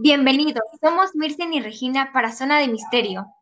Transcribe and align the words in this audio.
Bienvenidos, 0.00 0.62
somos 0.80 1.16
Mircen 1.16 1.52
y 1.52 1.60
Regina 1.60 2.12
para 2.12 2.30
Zona 2.30 2.60
de 2.60 2.68
Misterio. 2.68 3.34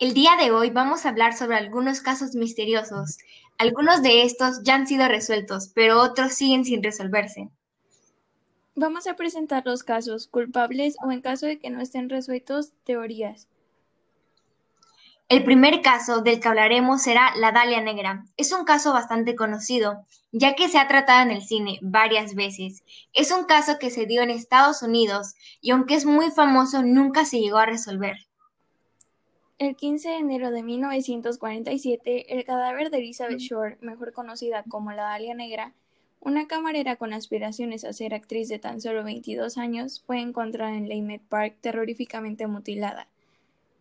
El 0.00 0.14
día 0.14 0.30
de 0.40 0.50
hoy 0.50 0.70
vamos 0.70 1.04
a 1.04 1.10
hablar 1.10 1.36
sobre 1.36 1.58
algunos 1.58 2.00
casos 2.00 2.34
misteriosos. 2.34 3.18
Algunos 3.58 4.00
de 4.00 4.22
estos 4.22 4.62
ya 4.62 4.74
han 4.74 4.86
sido 4.86 5.06
resueltos, 5.06 5.70
pero 5.74 6.00
otros 6.00 6.32
siguen 6.32 6.64
sin 6.64 6.82
resolverse. 6.82 7.50
Vamos 8.74 9.06
a 9.06 9.14
presentar 9.14 9.62
los 9.66 9.82
casos 9.82 10.26
culpables 10.26 10.96
o 11.04 11.12
en 11.12 11.20
caso 11.20 11.44
de 11.44 11.58
que 11.58 11.68
no 11.68 11.82
estén 11.82 12.08
resueltos, 12.08 12.72
teorías. 12.84 13.46
El 15.28 15.44
primer 15.44 15.82
caso 15.82 16.22
del 16.22 16.40
que 16.40 16.48
hablaremos 16.48 17.02
será 17.02 17.36
la 17.36 17.52
Dalia 17.52 17.82
Negra. 17.82 18.24
Es 18.38 18.52
un 18.52 18.64
caso 18.64 18.94
bastante 18.94 19.36
conocido, 19.36 20.06
ya 20.32 20.54
que 20.54 20.70
se 20.70 20.78
ha 20.78 20.88
tratado 20.88 21.28
en 21.28 21.30
el 21.30 21.42
cine 21.42 21.78
varias 21.82 22.34
veces. 22.34 22.84
Es 23.12 23.32
un 23.32 23.44
caso 23.44 23.78
que 23.78 23.90
se 23.90 24.06
dio 24.06 24.22
en 24.22 24.30
Estados 24.30 24.80
Unidos 24.80 25.34
y 25.60 25.72
aunque 25.72 25.94
es 25.94 26.06
muy 26.06 26.30
famoso, 26.30 26.82
nunca 26.82 27.26
se 27.26 27.38
llegó 27.38 27.58
a 27.58 27.66
resolver. 27.66 28.29
El 29.60 29.76
15 29.76 30.08
de 30.08 30.16
enero 30.16 30.50
de 30.50 30.62
1947, 30.62 32.34
el 32.34 32.44
cadáver 32.46 32.90
de 32.90 32.96
Elizabeth 32.96 33.40
Shore, 33.40 33.76
mejor 33.82 34.14
conocida 34.14 34.64
como 34.66 34.90
la 34.92 35.02
Dalia 35.02 35.34
Negra, 35.34 35.74
una 36.18 36.46
camarera 36.46 36.96
con 36.96 37.12
aspiraciones 37.12 37.84
a 37.84 37.92
ser 37.92 38.14
actriz 38.14 38.48
de 38.48 38.58
tan 38.58 38.80
solo 38.80 39.04
22 39.04 39.58
años, 39.58 40.02
fue 40.06 40.22
encontrada 40.22 40.74
en 40.74 40.88
Leymet 40.88 41.20
Park 41.20 41.58
terroríficamente 41.60 42.46
mutilada. 42.46 43.06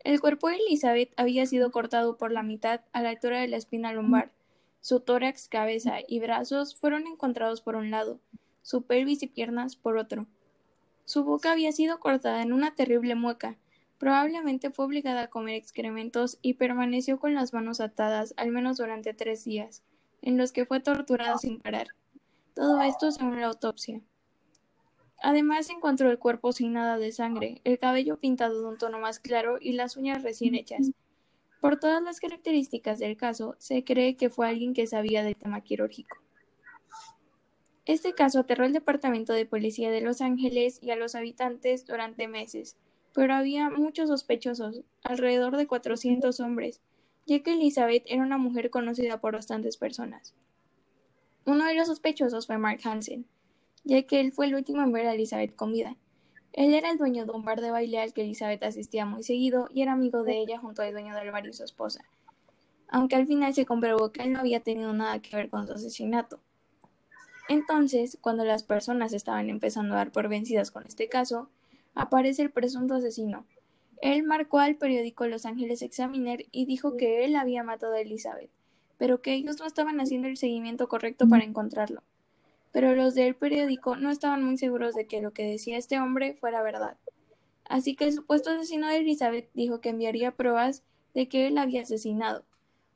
El 0.03 0.19
cuerpo 0.19 0.49
de 0.49 0.57
Elizabeth 0.57 1.13
había 1.15 1.45
sido 1.45 1.71
cortado 1.71 2.17
por 2.17 2.33
la 2.33 2.43
mitad 2.43 2.81
a 2.91 3.01
la 3.01 3.11
altura 3.11 3.39
de 3.39 3.47
la 3.47 3.55
espina 3.55 3.93
lumbar. 3.93 4.33
Su 4.81 4.99
tórax, 4.99 5.47
cabeza 5.47 5.99
y 6.05 6.19
brazos 6.19 6.75
fueron 6.75 7.07
encontrados 7.07 7.61
por 7.61 7.77
un 7.77 7.89
lado, 7.89 8.19
su 8.63 8.81
pelvis 8.81 9.23
y 9.23 9.27
piernas 9.27 9.77
por 9.77 9.95
otro. 9.95 10.27
Su 11.05 11.23
boca 11.23 11.53
había 11.53 11.71
sido 11.71 12.01
cortada 12.01 12.41
en 12.41 12.51
una 12.51 12.75
terrible 12.75 13.15
mueca, 13.15 13.55
Probablemente 13.99 14.71
fue 14.71 14.85
obligada 14.85 15.23
a 15.23 15.29
comer 15.29 15.55
excrementos 15.55 16.39
y 16.41 16.53
permaneció 16.53 17.19
con 17.19 17.35
las 17.35 17.53
manos 17.53 17.81
atadas 17.81 18.33
al 18.37 18.49
menos 18.49 18.77
durante 18.77 19.13
tres 19.13 19.43
días, 19.43 19.83
en 20.21 20.37
los 20.37 20.53
que 20.53 20.65
fue 20.65 20.79
torturada 20.79 21.37
sin 21.37 21.59
parar. 21.59 21.87
Todo 22.55 22.81
esto 22.81 23.11
según 23.11 23.41
la 23.41 23.47
autopsia. 23.47 24.01
Además 25.21 25.67
se 25.67 25.73
encontró 25.73 26.09
el 26.09 26.17
cuerpo 26.17 26.53
sin 26.53 26.71
nada 26.71 26.97
de 26.97 27.11
sangre, 27.11 27.59
el 27.65 27.77
cabello 27.77 28.17
pintado 28.17 28.61
de 28.61 28.67
un 28.69 28.77
tono 28.77 28.99
más 28.99 29.19
claro 29.19 29.57
y 29.59 29.73
las 29.73 29.97
uñas 29.97 30.23
recién 30.23 30.55
hechas. 30.55 30.91
Por 31.59 31.77
todas 31.77 32.01
las 32.01 32.21
características 32.21 32.99
del 32.99 33.17
caso, 33.17 33.55
se 33.59 33.83
cree 33.83 34.15
que 34.15 34.29
fue 34.29 34.47
alguien 34.47 34.73
que 34.73 34.87
sabía 34.87 35.23
del 35.23 35.35
tema 35.35 35.59
quirúrgico. 35.59 36.17
Este 37.85 38.13
caso 38.13 38.39
aterró 38.39 38.63
al 38.63 38.71
Departamento 38.71 39.33
de 39.33 39.45
Policía 39.45 39.91
de 39.91 39.99
Los 39.99 40.21
Ángeles 40.21 40.79
y 40.81 40.91
a 40.91 40.95
los 40.95 41.15
habitantes 41.15 41.85
durante 41.85 42.29
meses, 42.29 42.77
pero 43.13 43.33
había 43.33 43.69
muchos 43.69 44.09
sospechosos, 44.09 44.81
alrededor 45.03 45.57
de 45.57 45.67
400 45.67 46.39
hombres, 46.39 46.81
ya 47.25 47.39
que 47.43 47.53
Elizabeth 47.53 48.03
era 48.07 48.23
una 48.23 48.37
mujer 48.37 48.69
conocida 48.69 49.19
por 49.21 49.33
bastantes 49.33 49.77
personas. 49.77 50.33
Uno 51.45 51.65
de 51.65 51.75
los 51.75 51.87
sospechosos 51.87 52.47
fue 52.47 52.57
Mark 52.57 52.79
Hansen, 52.83 53.25
ya 53.83 54.03
que 54.03 54.19
él 54.19 54.31
fue 54.31 54.47
el 54.47 54.55
último 54.55 54.81
en 54.81 54.91
ver 54.91 55.07
a 55.07 55.13
Elizabeth 55.13 55.55
con 55.55 55.71
vida. 55.71 55.95
Él 56.53 56.73
era 56.73 56.91
el 56.91 56.97
dueño 56.97 57.25
de 57.25 57.31
un 57.31 57.45
bar 57.45 57.61
de 57.61 57.71
baile 57.71 57.99
al 57.99 58.13
que 58.13 58.21
Elizabeth 58.21 58.63
asistía 58.63 59.05
muy 59.05 59.23
seguido 59.23 59.69
y 59.73 59.81
era 59.81 59.93
amigo 59.93 60.23
de 60.23 60.39
ella 60.39 60.59
junto 60.59 60.81
al 60.81 60.91
dueño 60.91 61.15
del 61.15 61.31
bar 61.31 61.45
y 61.45 61.53
su 61.53 61.63
esposa, 61.63 62.05
aunque 62.87 63.15
al 63.15 63.27
final 63.27 63.53
se 63.53 63.65
comprobó 63.65 64.11
que 64.11 64.23
él 64.23 64.33
no 64.33 64.39
había 64.39 64.59
tenido 64.59 64.93
nada 64.93 65.21
que 65.21 65.35
ver 65.35 65.49
con 65.49 65.67
su 65.67 65.73
asesinato. 65.73 66.39
Entonces, 67.47 68.17
cuando 68.21 68.45
las 68.45 68.63
personas 68.63 69.13
estaban 69.13 69.49
empezando 69.49 69.93
a 69.93 69.97
dar 69.97 70.11
por 70.11 70.27
vencidas 70.27 70.71
con 70.71 70.85
este 70.85 71.09
caso, 71.09 71.49
aparece 71.93 72.41
el 72.41 72.51
presunto 72.51 72.95
asesino. 72.95 73.45
Él 74.01 74.23
marcó 74.23 74.59
al 74.59 74.75
periódico 74.75 75.27
Los 75.27 75.45
Ángeles 75.45 75.81
Examiner 75.81 76.45
y 76.51 76.65
dijo 76.65 76.95
que 76.95 77.25
él 77.25 77.35
había 77.35 77.63
matado 77.63 77.93
a 77.93 78.01
Elizabeth, 78.01 78.49
pero 78.97 79.21
que 79.21 79.33
ellos 79.33 79.59
no 79.59 79.65
estaban 79.65 79.99
haciendo 79.99 80.27
el 80.27 80.37
seguimiento 80.37 80.87
correcto 80.87 81.27
para 81.27 81.43
encontrarlo. 81.43 82.03
Pero 82.71 82.95
los 82.95 83.15
del 83.15 83.35
periódico 83.35 83.95
no 83.95 84.11
estaban 84.11 84.43
muy 84.43 84.57
seguros 84.57 84.95
de 84.95 85.07
que 85.07 85.21
lo 85.21 85.31
que 85.31 85.43
decía 85.43 85.77
este 85.77 85.99
hombre 85.99 86.35
fuera 86.35 86.61
verdad. 86.61 86.97
Así 87.65 87.95
que 87.95 88.05
el 88.05 88.13
supuesto 88.13 88.51
asesino 88.51 88.87
de 88.87 88.97
Elizabeth 88.97 89.49
dijo 89.53 89.81
que 89.81 89.89
enviaría 89.89 90.35
pruebas 90.35 90.83
de 91.13 91.27
que 91.27 91.47
él 91.47 91.57
había 91.57 91.81
asesinado. 91.81 92.45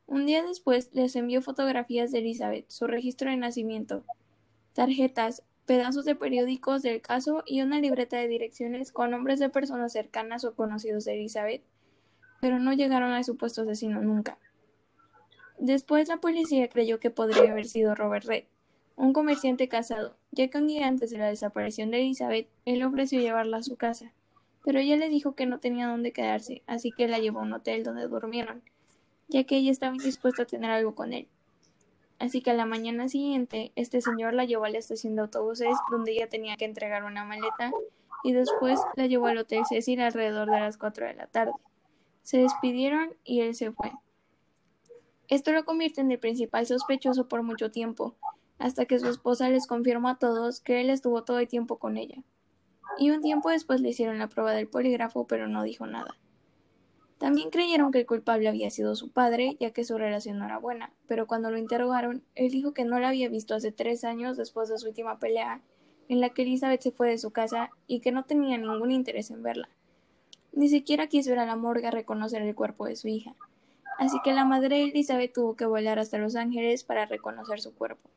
Un 0.05 0.25
día 0.25 0.43
después 0.43 0.89
les 0.93 1.15
envió 1.15 1.41
fotografías 1.41 2.11
de 2.11 2.19
Elizabeth, 2.19 2.69
su 2.69 2.87
registro 2.87 3.29
de 3.29 3.37
nacimiento, 3.37 4.03
tarjetas, 4.73 5.43
pedazos 5.65 6.05
de 6.05 6.15
periódicos 6.15 6.81
del 6.81 7.01
caso 7.01 7.43
y 7.45 7.61
una 7.61 7.79
libreta 7.79 8.17
de 8.17 8.27
direcciones 8.27 8.91
con 8.91 9.11
nombres 9.11 9.39
de 9.39 9.49
personas 9.49 9.93
cercanas 9.93 10.43
o 10.45 10.55
conocidos 10.55 11.05
de 11.05 11.13
Elizabeth, 11.13 11.63
pero 12.41 12.59
no 12.59 12.73
llegaron 12.73 13.11
al 13.11 13.23
supuesto 13.23 13.61
asesino 13.61 14.01
nunca. 14.01 14.37
Después 15.59 16.09
la 16.09 16.17
policía 16.17 16.67
creyó 16.67 16.99
que 16.99 17.09
podría 17.09 17.51
haber 17.51 17.65
sido 17.65 17.95
Robert 17.95 18.25
Red, 18.25 18.43
un 18.95 19.13
comerciante 19.13 19.69
casado, 19.69 20.17
ya 20.31 20.49
que 20.49 20.57
un 20.57 20.67
día 20.67 20.87
antes 20.87 21.09
de 21.11 21.17
la 21.17 21.27
desaparición 21.27 21.91
de 21.91 22.01
Elizabeth, 22.01 22.49
él 22.65 22.83
ofreció 22.83 23.19
llevarla 23.19 23.57
a 23.57 23.63
su 23.63 23.77
casa, 23.77 24.11
pero 24.63 24.79
ella 24.79 24.97
le 24.97 25.09
dijo 25.09 25.35
que 25.35 25.45
no 25.45 25.59
tenía 25.59 25.87
dónde 25.87 26.11
quedarse, 26.11 26.63
así 26.67 26.91
que 26.91 27.07
la 27.07 27.19
llevó 27.19 27.39
a 27.39 27.43
un 27.43 27.53
hotel 27.53 27.83
donde 27.83 28.07
durmieron, 28.07 28.61
ya 29.29 29.45
que 29.45 29.57
ella 29.57 29.71
estaba 29.71 29.95
indispuesta 29.95 30.43
a 30.43 30.47
tener 30.47 30.69
algo 30.69 30.95
con 30.95 31.13
él. 31.13 31.27
Así 32.23 32.41
que 32.41 32.51
a 32.51 32.53
la 32.53 32.65
mañana 32.65 33.09
siguiente, 33.09 33.73
este 33.75 33.99
señor 33.99 34.33
la 34.33 34.45
llevó 34.45 34.63
a 34.63 34.69
la 34.69 34.77
estación 34.77 35.13
de 35.13 35.23
autobuses 35.23 35.75
donde 35.91 36.13
ella 36.13 36.29
tenía 36.29 36.55
que 36.55 36.63
entregar 36.63 37.03
una 37.03 37.25
maleta 37.25 37.73
y 38.23 38.31
después 38.31 38.79
la 38.95 39.07
llevó 39.07 39.27
al 39.27 39.39
Hotel 39.39 39.65
Cecil 39.67 39.99
alrededor 39.99 40.49
de 40.49 40.57
las 40.57 40.77
4 40.77 41.05
de 41.05 41.15
la 41.15 41.27
tarde. 41.27 41.51
Se 42.21 42.37
despidieron 42.37 43.13
y 43.25 43.41
él 43.41 43.55
se 43.55 43.73
fue. 43.73 43.91
Esto 45.27 45.51
lo 45.51 45.65
convierte 45.65 45.99
en 45.99 46.13
el 46.13 46.17
principal 46.19 46.65
sospechoso 46.65 47.27
por 47.27 47.43
mucho 47.43 47.71
tiempo, 47.71 48.15
hasta 48.57 48.85
que 48.85 48.99
su 48.99 49.09
esposa 49.09 49.49
les 49.49 49.67
confirmó 49.67 50.07
a 50.07 50.17
todos 50.17 50.61
que 50.61 50.79
él 50.79 50.91
estuvo 50.91 51.25
todo 51.25 51.39
el 51.39 51.49
tiempo 51.49 51.77
con 51.77 51.97
ella. 51.97 52.23
Y 52.97 53.11
un 53.11 53.19
tiempo 53.19 53.49
después 53.49 53.81
le 53.81 53.89
hicieron 53.89 54.17
la 54.17 54.29
prueba 54.29 54.53
del 54.53 54.69
polígrafo, 54.69 55.27
pero 55.27 55.49
no 55.49 55.61
dijo 55.61 55.87
nada. 55.87 56.15
También 57.23 57.51
creyeron 57.51 57.93
que 57.93 57.99
el 57.99 58.05
culpable 58.05 58.49
había 58.49 58.69
sido 58.69 58.97
su 58.97 59.09
padre, 59.09 59.55
ya 59.57 59.71
que 59.71 59.85
su 59.85 59.97
relación 59.97 60.39
no 60.39 60.43
era 60.43 60.57
buena, 60.57 60.91
pero 61.07 61.25
cuando 61.25 61.51
lo 61.51 61.57
interrogaron, 61.57 62.21
él 62.35 62.51
dijo 62.51 62.73
que 62.73 62.83
no 62.83 62.99
la 62.99 63.07
había 63.07 63.29
visto 63.29 63.55
hace 63.55 63.71
tres 63.71 64.03
años 64.03 64.35
después 64.35 64.67
de 64.67 64.77
su 64.77 64.87
última 64.87 65.19
pelea, 65.19 65.61
en 66.09 66.19
la 66.19 66.31
que 66.31 66.41
Elizabeth 66.41 66.81
se 66.81 66.91
fue 66.91 67.07
de 67.07 67.17
su 67.17 67.31
casa 67.31 67.69
y 67.87 68.01
que 68.01 68.11
no 68.11 68.25
tenía 68.25 68.57
ningún 68.57 68.91
interés 68.91 69.31
en 69.31 69.41
verla. 69.41 69.69
Ni 70.51 70.67
siquiera 70.67 71.07
quiso 71.07 71.31
ir 71.31 71.39
a 71.39 71.45
la 71.45 71.55
morgue 71.55 71.87
a 71.87 71.91
reconocer 71.91 72.41
el 72.41 72.55
cuerpo 72.55 72.87
de 72.87 72.97
su 72.97 73.07
hija. 73.07 73.33
Así 73.99 74.17
que 74.21 74.33
la 74.33 74.43
madre 74.43 74.79
de 74.79 74.83
Elizabeth 74.83 75.31
tuvo 75.31 75.55
que 75.55 75.65
volar 75.65 75.99
hasta 75.99 76.17
Los 76.17 76.35
Ángeles 76.35 76.83
para 76.83 77.05
reconocer 77.05 77.61
su 77.61 77.73
cuerpo. 77.73 78.09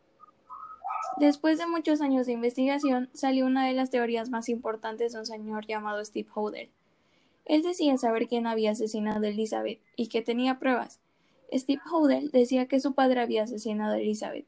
Después 1.18 1.58
de 1.58 1.68
muchos 1.68 2.00
años 2.00 2.26
de 2.26 2.32
investigación, 2.32 3.08
salió 3.12 3.46
una 3.46 3.68
de 3.68 3.72
las 3.72 3.90
teorías 3.90 4.30
más 4.30 4.48
importantes 4.48 5.12
de 5.12 5.20
un 5.20 5.26
señor 5.26 5.64
llamado 5.64 6.04
Steve 6.04 6.28
Hodel, 6.34 6.70
él 7.46 7.62
decía 7.62 7.96
saber 7.96 8.26
quién 8.26 8.46
había 8.46 8.72
asesinado 8.72 9.24
a 9.24 9.28
Elizabeth 9.28 9.80
y 9.94 10.08
que 10.08 10.20
tenía 10.20 10.58
pruebas. 10.58 11.00
Steve 11.52 11.80
Hodel 11.90 12.30
decía 12.32 12.66
que 12.66 12.80
su 12.80 12.94
padre 12.94 13.20
había 13.20 13.44
asesinado 13.44 13.94
a 13.94 13.98
Elizabeth. 13.98 14.46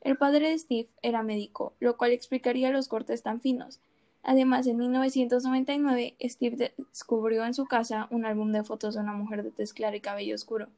El 0.00 0.16
padre 0.16 0.50
de 0.50 0.58
Steve 0.58 0.88
era 1.02 1.22
médico, 1.22 1.74
lo 1.78 1.96
cual 1.96 2.10
explicaría 2.10 2.70
los 2.70 2.88
cortes 2.88 3.22
tan 3.22 3.40
finos. 3.40 3.80
Además, 4.24 4.66
en 4.66 4.76
1999, 4.76 6.16
Steve 6.20 6.74
descubrió 6.76 7.44
en 7.44 7.54
su 7.54 7.66
casa 7.66 8.08
un 8.10 8.24
álbum 8.24 8.50
de 8.50 8.64
fotos 8.64 8.94
de 8.94 9.00
una 9.00 9.12
mujer 9.12 9.44
de 9.44 9.52
tez 9.52 9.72
clara 9.72 9.96
y 9.96 10.00
cabello 10.00 10.34
oscuro. 10.34 10.68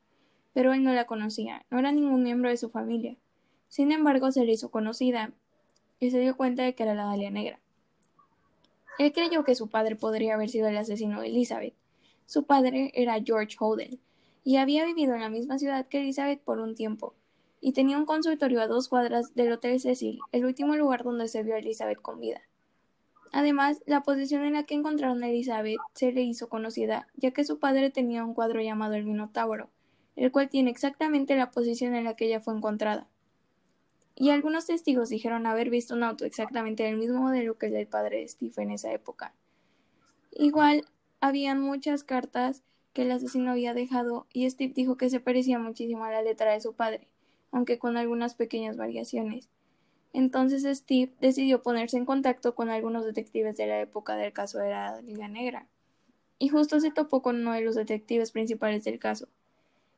Pero 0.53 0.75
él 0.75 0.85
no 0.85 0.93
la 0.93 1.07
conocía, 1.07 1.65
no 1.71 1.79
era 1.79 1.93
ningún 1.93 2.23
miembro 2.23 2.51
de 2.51 2.59
su 2.59 2.69
familia. 2.69 3.17
Sin 3.69 3.91
embargo, 3.91 4.31
se 4.33 4.45
le 4.45 4.53
hizo 4.53 4.71
conocida 4.71 5.33
y 5.99 6.11
se 6.11 6.21
dio 6.21 6.37
cuenta 6.37 6.63
de 6.63 6.75
que 6.75 6.83
era 6.83 6.95
la 6.95 7.05
Dalia 7.05 7.31
Negra. 7.31 7.59
Él 8.99 9.13
creyó 9.13 9.45
que 9.45 9.55
su 9.55 9.69
padre 9.69 9.97
podría 9.97 10.35
haber 10.35 10.49
sido 10.49 10.69
el 10.69 10.77
asesino 10.77 11.21
de 11.21 11.29
Elizabeth. 11.29 11.75
Su 12.27 12.45
padre 12.45 12.93
era 12.95 13.21
George 13.23 13.57
Hodel, 13.59 14.01
y 14.45 14.57
había 14.57 14.85
vivido 14.85 15.15
en 15.15 15.21
la 15.21 15.29
misma 15.29 15.59
ciudad 15.59 15.87
que 15.89 16.01
Elizabeth 16.01 16.41
por 16.41 16.61
un 16.61 16.75
tiempo, 16.75 17.15
y 17.61 17.73
tenía 17.73 17.99
un 17.99 18.07
consultorio 18.07 18.61
a 18.61 18.67
dos 18.67 18.89
cuadras 18.89 19.35
del 19.35 19.53
Hotel 19.53 19.81
Cecil, 19.81 20.21
el 20.33 20.45
último 20.45 20.77
lugar 20.77 21.03
donde 21.03 21.29
se 21.29 21.43
vio 21.43 21.55
a 21.55 21.59
Elizabeth 21.59 22.01
con 22.01 22.21
vida. 22.21 22.43
Además, 23.33 23.83
la 23.87 24.03
posición 24.03 24.45
en 24.45 24.53
la 24.53 24.63
que 24.63 24.75
encontraron 24.75 25.25
a 25.25 25.29
Elizabeth 25.29 25.79
se 25.95 26.13
le 26.13 26.23
hizo 26.23 26.49
conocida, 26.49 27.09
ya 27.17 27.33
que 27.33 27.45
su 27.45 27.59
padre 27.59 27.91
tenía 27.91 28.25
un 28.25 28.33
cuadro 28.33 28.61
llamado 28.61 28.95
El 28.95 29.07
Minotauro, 29.07 29.71
el 30.15 30.31
cual 30.31 30.49
tiene 30.49 30.71
exactamente 30.71 31.35
la 31.35 31.51
posición 31.51 31.97
en 31.97 32.05
la 32.05 32.15
que 32.15 32.27
ella 32.27 32.41
fue 32.41 32.55
encontrada. 32.55 33.09
Y 34.17 34.31
algunos 34.31 34.67
testigos 34.67 35.09
dijeron 35.09 35.47
haber 35.47 35.71
visto 35.71 35.95
un 35.95 36.05
auto 36.05 36.25
exactamente 36.25 36.85
del 36.85 36.97
mismo 36.97 37.21
modelo 37.21 37.59
que 37.59 37.67
el 37.67 37.73
del 37.73 37.87
padre 37.87 38.21
de 38.21 38.29
Steve 38.29 38.55
en 38.59 38.71
esa 38.71 38.93
época. 38.93 39.35
Igual, 40.31 40.85
habían 41.21 41.61
muchas 41.61 42.05
cartas 42.05 42.63
que 42.93 43.03
el 43.03 43.11
asesino 43.11 43.51
había 43.51 43.75
dejado 43.75 44.27
y 44.33 44.49
Steve 44.49 44.73
dijo 44.75 44.97
que 44.97 45.11
se 45.11 45.21
parecía 45.21 45.59
muchísimo 45.59 46.05
a 46.05 46.13
la 46.13 46.23
letra 46.23 46.53
de 46.53 46.61
su 46.61 46.75
padre, 46.75 47.09
aunque 47.51 47.79
con 47.79 47.97
algunas 47.97 48.35
pequeñas 48.35 48.77
variaciones. 48.77 49.49
Entonces 50.13 50.63
Steve 50.79 51.13
decidió 51.21 51.61
ponerse 51.63 51.97
en 51.97 52.07
contacto 52.07 52.55
con 52.55 52.71
algunos 52.71 53.05
detectives 53.05 53.57
de 53.57 53.67
la 53.67 53.81
época 53.81 54.17
del 54.17 54.33
caso 54.33 54.59
de 54.59 54.71
la 54.71 55.01
Liga 55.03 55.27
Negra, 55.27 55.67
y 56.39 56.49
justo 56.49 56.79
se 56.79 56.93
topó 56.93 57.21
con 57.21 57.37
uno 57.37 57.53
de 57.53 57.63
los 57.63 57.75
detectives 57.75 58.31
principales 58.31 58.85
del 58.85 58.99
caso. 58.99 59.29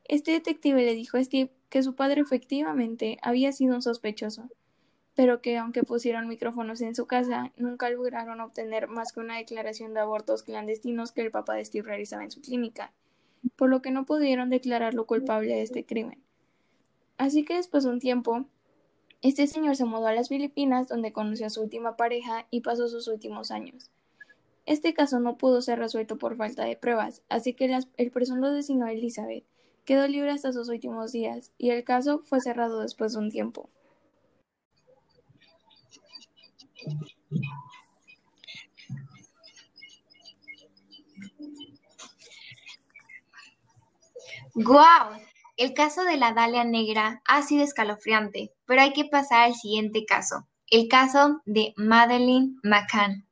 Este 0.08 0.31
detective 0.31 0.85
le 0.85 0.94
dijo 0.94 1.17
a 1.17 1.25
Steve 1.25 1.50
que 1.69 1.82
su 1.82 1.97
padre 1.97 2.20
efectivamente 2.20 3.19
había 3.23 3.50
sido 3.50 3.75
un 3.75 3.82
sospechoso, 3.82 4.49
pero 5.17 5.41
que 5.41 5.58
aunque 5.58 5.82
pusieron 5.82 6.29
micrófonos 6.29 6.81
en 6.81 6.94
su 6.94 7.06
casa, 7.06 7.53
nunca 7.56 7.91
lograron 7.91 8.41
obtener 8.41 8.87
más 8.87 9.12
que 9.12 9.20
una 9.20 9.37
declaración 9.37 9.94
de 9.94 10.00
abortos 10.00 10.44
clandestinos 10.44 11.11
que 11.11 11.23
el 11.23 11.32
papá 11.32 11.55
de 11.55 11.64
Steve 11.64 11.88
realizaba 11.88 12.23
en 12.23 12.31
su 12.31 12.41
clínica, 12.41 12.93
por 13.56 13.69
lo 13.69 13.82
que 13.82 13.91
no 13.91 14.06
pudieron 14.06 14.49
declararlo 14.49 15.06
culpable 15.06 15.55
de 15.55 15.62
este 15.62 15.85
crimen. 15.85 16.23
Así 17.19 17.44
que 17.44 17.56
después 17.56 17.82
de 17.82 17.91
un 17.91 17.99
tiempo, 17.99 18.44
este 19.23 19.49
señor 19.49 19.75
se 19.75 19.87
mudó 19.87 20.06
a 20.06 20.14
las 20.14 20.29
Filipinas, 20.29 20.87
donde 20.87 21.12
conoció 21.12 21.47
a 21.47 21.50
su 21.50 21.62
última 21.62 21.97
pareja 21.97 22.47
y 22.50 22.61
pasó 22.61 22.87
sus 22.87 23.08
últimos 23.08 23.50
años. 23.50 23.91
Este 24.67 24.94
caso 24.94 25.19
no 25.19 25.37
pudo 25.37 25.62
ser 25.62 25.81
resuelto 25.81 26.17
por 26.17 26.37
falta 26.37 26.64
de 26.64 26.76
pruebas, 26.76 27.23
así 27.29 27.55
que 27.55 27.76
el 27.97 28.11
presunto 28.12 28.53
de 28.53 28.61
Elizabeth 28.61 29.44
quedó 29.87 30.06
libre 30.06 30.33
hasta 30.33 30.53
sus 30.53 30.69
últimos 30.69 31.12
días, 31.12 31.53
y 31.56 31.71
el 31.71 31.85
caso 31.85 32.21
fue 32.25 32.41
cerrado 32.41 32.81
después 32.81 33.15
de 33.15 33.21
un 33.21 33.31
tiempo. 33.31 33.71
¡Guau! 44.55 45.21
El 45.56 45.73
caso 45.73 46.05
de 46.05 46.17
la 46.17 46.32
Dalia 46.32 46.65
Negra 46.65 47.23
ha 47.27 47.43
sido 47.43 47.62
escalofriante, 47.62 48.53
pero 48.67 48.82
hay 48.82 48.93
que 48.93 49.05
pasar 49.05 49.44
al 49.44 49.55
siguiente 49.55 50.05
caso, 50.05 50.47
el 50.69 50.89
caso 50.89 51.41
de 51.47 51.73
Madeleine 51.77 52.56
McCann. 52.62 53.25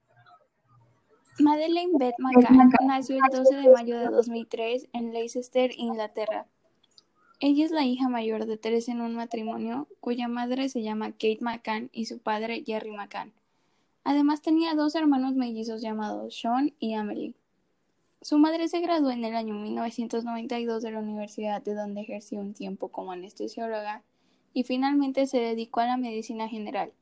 Madeleine 1.40 1.98
Beth 1.98 2.14
McCann 2.18 2.70
nació 2.86 3.16
el 3.16 3.30
12 3.30 3.56
de 3.56 3.68
mayo 3.70 3.98
de 3.98 4.06
2003 4.06 4.88
en 4.92 5.12
Leicester, 5.12 5.72
Inglaterra. 5.76 6.46
Ella 7.40 7.64
es 7.64 7.72
la 7.72 7.84
hija 7.84 8.08
mayor 8.08 8.46
de 8.46 8.56
tres 8.56 8.88
en 8.88 9.00
un 9.00 9.16
matrimonio 9.16 9.88
cuya 9.98 10.28
madre 10.28 10.68
se 10.68 10.82
llama 10.82 11.10
Kate 11.10 11.38
McCann 11.40 11.90
y 11.92 12.06
su 12.06 12.20
padre 12.20 12.62
Jerry 12.64 12.92
McCann. 12.92 13.32
Además 14.04 14.42
tenía 14.42 14.74
dos 14.74 14.94
hermanos 14.94 15.34
mellizos 15.34 15.82
llamados 15.82 16.38
Sean 16.38 16.72
y 16.78 16.94
Amelie. 16.94 17.34
Su 18.22 18.38
madre 18.38 18.68
se 18.68 18.80
graduó 18.80 19.10
en 19.10 19.24
el 19.24 19.34
año 19.34 19.54
1992 19.54 20.84
de 20.84 20.92
la 20.92 21.00
universidad 21.00 21.62
de 21.62 21.74
donde 21.74 22.02
ejerció 22.02 22.38
un 22.38 22.54
tiempo 22.54 22.88
como 22.88 23.10
anestesióloga 23.10 24.04
y 24.52 24.62
finalmente 24.62 25.26
se 25.26 25.38
dedicó 25.38 25.80
a 25.80 25.86
la 25.86 25.96
medicina 25.96 26.48
general. 26.48 26.92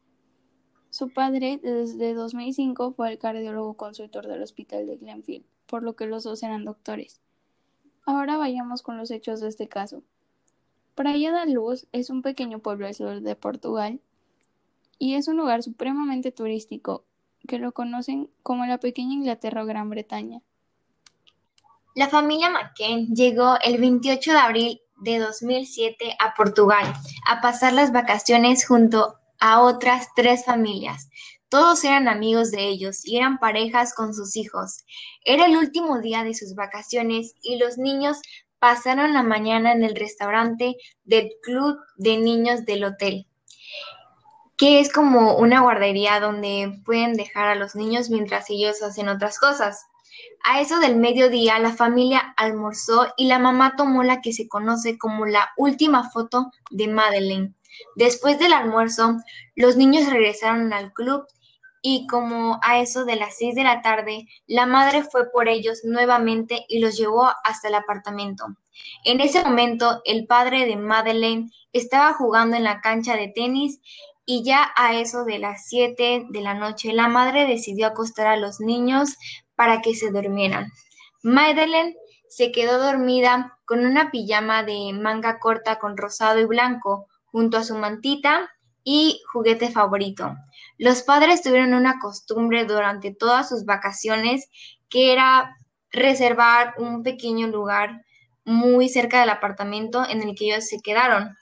Su 0.92 1.08
padre, 1.08 1.58
desde 1.62 2.12
2005, 2.12 2.92
fue 2.92 3.10
el 3.10 3.18
cardiólogo 3.18 3.78
consultor 3.78 4.26
del 4.26 4.42
hospital 4.42 4.86
de 4.86 4.98
Glenfield, 4.98 5.46
por 5.64 5.82
lo 5.82 5.96
que 5.96 6.04
los 6.04 6.22
dos 6.22 6.42
eran 6.42 6.66
doctores. 6.66 7.22
Ahora 8.04 8.36
vayamos 8.36 8.82
con 8.82 8.98
los 8.98 9.10
hechos 9.10 9.40
de 9.40 9.48
este 9.48 9.68
caso. 9.68 10.02
Praia 10.94 11.32
da 11.32 11.46
Luz 11.46 11.86
es 11.92 12.10
un 12.10 12.20
pequeño 12.20 12.58
pueblo 12.58 12.84
del 12.84 12.94
sur 12.94 13.22
de 13.22 13.36
Portugal 13.36 14.00
y 14.98 15.14
es 15.14 15.28
un 15.28 15.38
lugar 15.38 15.62
supremamente 15.62 16.30
turístico 16.30 17.06
que 17.48 17.58
lo 17.58 17.72
conocen 17.72 18.28
como 18.42 18.66
la 18.66 18.76
pequeña 18.76 19.14
Inglaterra 19.14 19.62
o 19.62 19.66
Gran 19.66 19.88
Bretaña. 19.88 20.42
La 21.94 22.10
familia 22.10 22.50
McKen 22.50 23.14
llegó 23.14 23.56
el 23.64 23.80
28 23.80 24.30
de 24.30 24.38
abril 24.38 24.82
de 25.00 25.20
2007 25.20 26.16
a 26.20 26.34
Portugal 26.34 26.84
a 27.26 27.40
pasar 27.40 27.72
las 27.72 27.92
vacaciones 27.92 28.66
junto 28.66 29.21
a 29.42 29.60
otras 29.60 30.06
tres 30.14 30.44
familias. 30.44 31.10
Todos 31.48 31.82
eran 31.82 32.06
amigos 32.06 32.52
de 32.52 32.68
ellos 32.68 33.04
y 33.04 33.16
eran 33.16 33.38
parejas 33.38 33.92
con 33.92 34.14
sus 34.14 34.36
hijos. 34.36 34.84
Era 35.24 35.46
el 35.46 35.56
último 35.56 36.00
día 36.00 36.22
de 36.22 36.32
sus 36.32 36.54
vacaciones 36.54 37.34
y 37.42 37.56
los 37.56 37.76
niños 37.76 38.18
pasaron 38.60 39.12
la 39.12 39.24
mañana 39.24 39.72
en 39.72 39.82
el 39.82 39.96
restaurante 39.96 40.76
del 41.02 41.32
club 41.42 41.76
de 41.96 42.18
niños 42.18 42.64
del 42.64 42.84
hotel, 42.84 43.26
que 44.56 44.78
es 44.78 44.92
como 44.92 45.36
una 45.36 45.60
guardería 45.60 46.20
donde 46.20 46.80
pueden 46.84 47.14
dejar 47.14 47.48
a 47.48 47.56
los 47.56 47.74
niños 47.74 48.10
mientras 48.10 48.48
ellos 48.48 48.80
hacen 48.80 49.08
otras 49.08 49.40
cosas. 49.40 49.86
A 50.44 50.60
eso 50.60 50.78
del 50.78 50.96
mediodía 50.96 51.58
la 51.58 51.72
familia 51.72 52.32
almorzó 52.36 53.12
y 53.16 53.26
la 53.26 53.40
mamá 53.40 53.74
tomó 53.76 54.04
la 54.04 54.20
que 54.20 54.32
se 54.32 54.46
conoce 54.46 54.98
como 54.98 55.26
la 55.26 55.50
última 55.56 56.10
foto 56.10 56.52
de 56.70 56.86
Madeleine. 56.86 57.54
Después 57.96 58.38
del 58.38 58.52
almuerzo, 58.52 59.16
los 59.54 59.76
niños 59.76 60.10
regresaron 60.10 60.72
al 60.72 60.92
club 60.92 61.26
y 61.82 62.06
como 62.06 62.60
a 62.62 62.78
eso 62.80 63.04
de 63.04 63.16
las 63.16 63.36
seis 63.36 63.56
de 63.56 63.64
la 63.64 63.82
tarde, 63.82 64.28
la 64.46 64.66
madre 64.66 65.02
fue 65.02 65.30
por 65.32 65.48
ellos 65.48 65.80
nuevamente 65.82 66.64
y 66.69 66.78
los 66.78 66.96
llevó 66.96 67.28
hasta 67.44 67.69
el 67.69 67.74
apartamento. 67.74 68.46
En 69.04 69.20
ese 69.20 69.42
momento, 69.42 70.00
el 70.04 70.26
padre 70.26 70.64
de 70.64 70.76
Madeleine 70.76 71.50
estaba 71.72 72.14
jugando 72.14 72.56
en 72.56 72.64
la 72.64 72.80
cancha 72.80 73.16
de 73.16 73.28
tenis 73.28 73.80
y 74.24 74.44
ya 74.44 74.72
a 74.76 74.94
eso 74.94 75.24
de 75.24 75.40
las 75.40 75.66
siete 75.66 76.24
de 76.30 76.40
la 76.40 76.54
noche, 76.54 76.92
la 76.92 77.08
madre 77.08 77.46
decidió 77.46 77.88
acostar 77.88 78.28
a 78.28 78.36
los 78.36 78.60
niños 78.60 79.16
para 79.56 79.82
que 79.82 79.96
se 79.96 80.12
durmieran. 80.12 80.70
Madeleine 81.22 81.96
se 82.28 82.52
quedó 82.52 82.78
dormida 82.78 83.58
con 83.64 83.84
una 83.84 84.10
pijama 84.10 84.62
de 84.62 84.92
manga 84.94 85.38
corta 85.38 85.78
con 85.78 85.96
rosado 85.96 86.38
y 86.38 86.44
blanco, 86.44 87.08
junto 87.32 87.58
a 87.58 87.64
su 87.64 87.76
mantita 87.76 88.50
y 88.84 89.20
juguete 89.32 89.70
favorito. 89.70 90.37
Los 90.79 91.02
padres 91.02 91.43
tuvieron 91.43 91.75
una 91.75 91.99
costumbre 91.99 92.64
durante 92.64 93.12
todas 93.14 93.49
sus 93.49 93.64
vacaciones 93.64 94.49
que 94.88 95.12
era 95.12 95.56
reservar 95.90 96.75
un 96.79 97.02
pequeño 97.02 97.49
lugar 97.49 98.02
muy 98.44 98.88
cerca 98.88 99.20
del 99.20 99.31
apartamento 99.31 100.08
en 100.08 100.22
el 100.22 100.34
que 100.34 100.46
ellos 100.46 100.67
se 100.67 100.81
quedaron. 100.81 101.36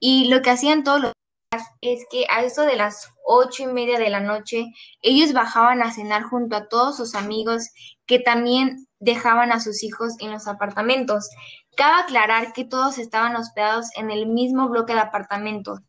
Y 0.00 0.28
lo 0.28 0.42
que 0.42 0.50
hacían 0.50 0.82
todos 0.82 1.00
los 1.00 1.12
días 1.50 1.68
es 1.80 2.06
que 2.10 2.26
a 2.30 2.42
eso 2.42 2.62
de 2.62 2.76
las 2.76 3.12
ocho 3.24 3.62
y 3.62 3.66
media 3.66 3.98
de 3.98 4.10
la 4.10 4.20
noche, 4.20 4.66
ellos 5.00 5.32
bajaban 5.32 5.82
a 5.82 5.92
cenar 5.92 6.22
junto 6.22 6.56
a 6.56 6.68
todos 6.68 6.96
sus 6.96 7.14
amigos 7.14 7.68
que 8.06 8.18
también 8.18 8.86
dejaban 9.00 9.52
a 9.52 9.60
sus 9.60 9.82
hijos 9.82 10.14
en 10.20 10.32
los 10.32 10.48
apartamentos. 10.48 11.28
Cabe 11.76 12.02
aclarar 12.02 12.52
que 12.52 12.64
todos 12.64 12.98
estaban 12.98 13.34
hospedados 13.36 13.86
en 13.96 14.10
el 14.10 14.26
mismo 14.26 14.68
bloque 14.68 14.92
de 14.92 15.00
apartamentos, 15.00 15.80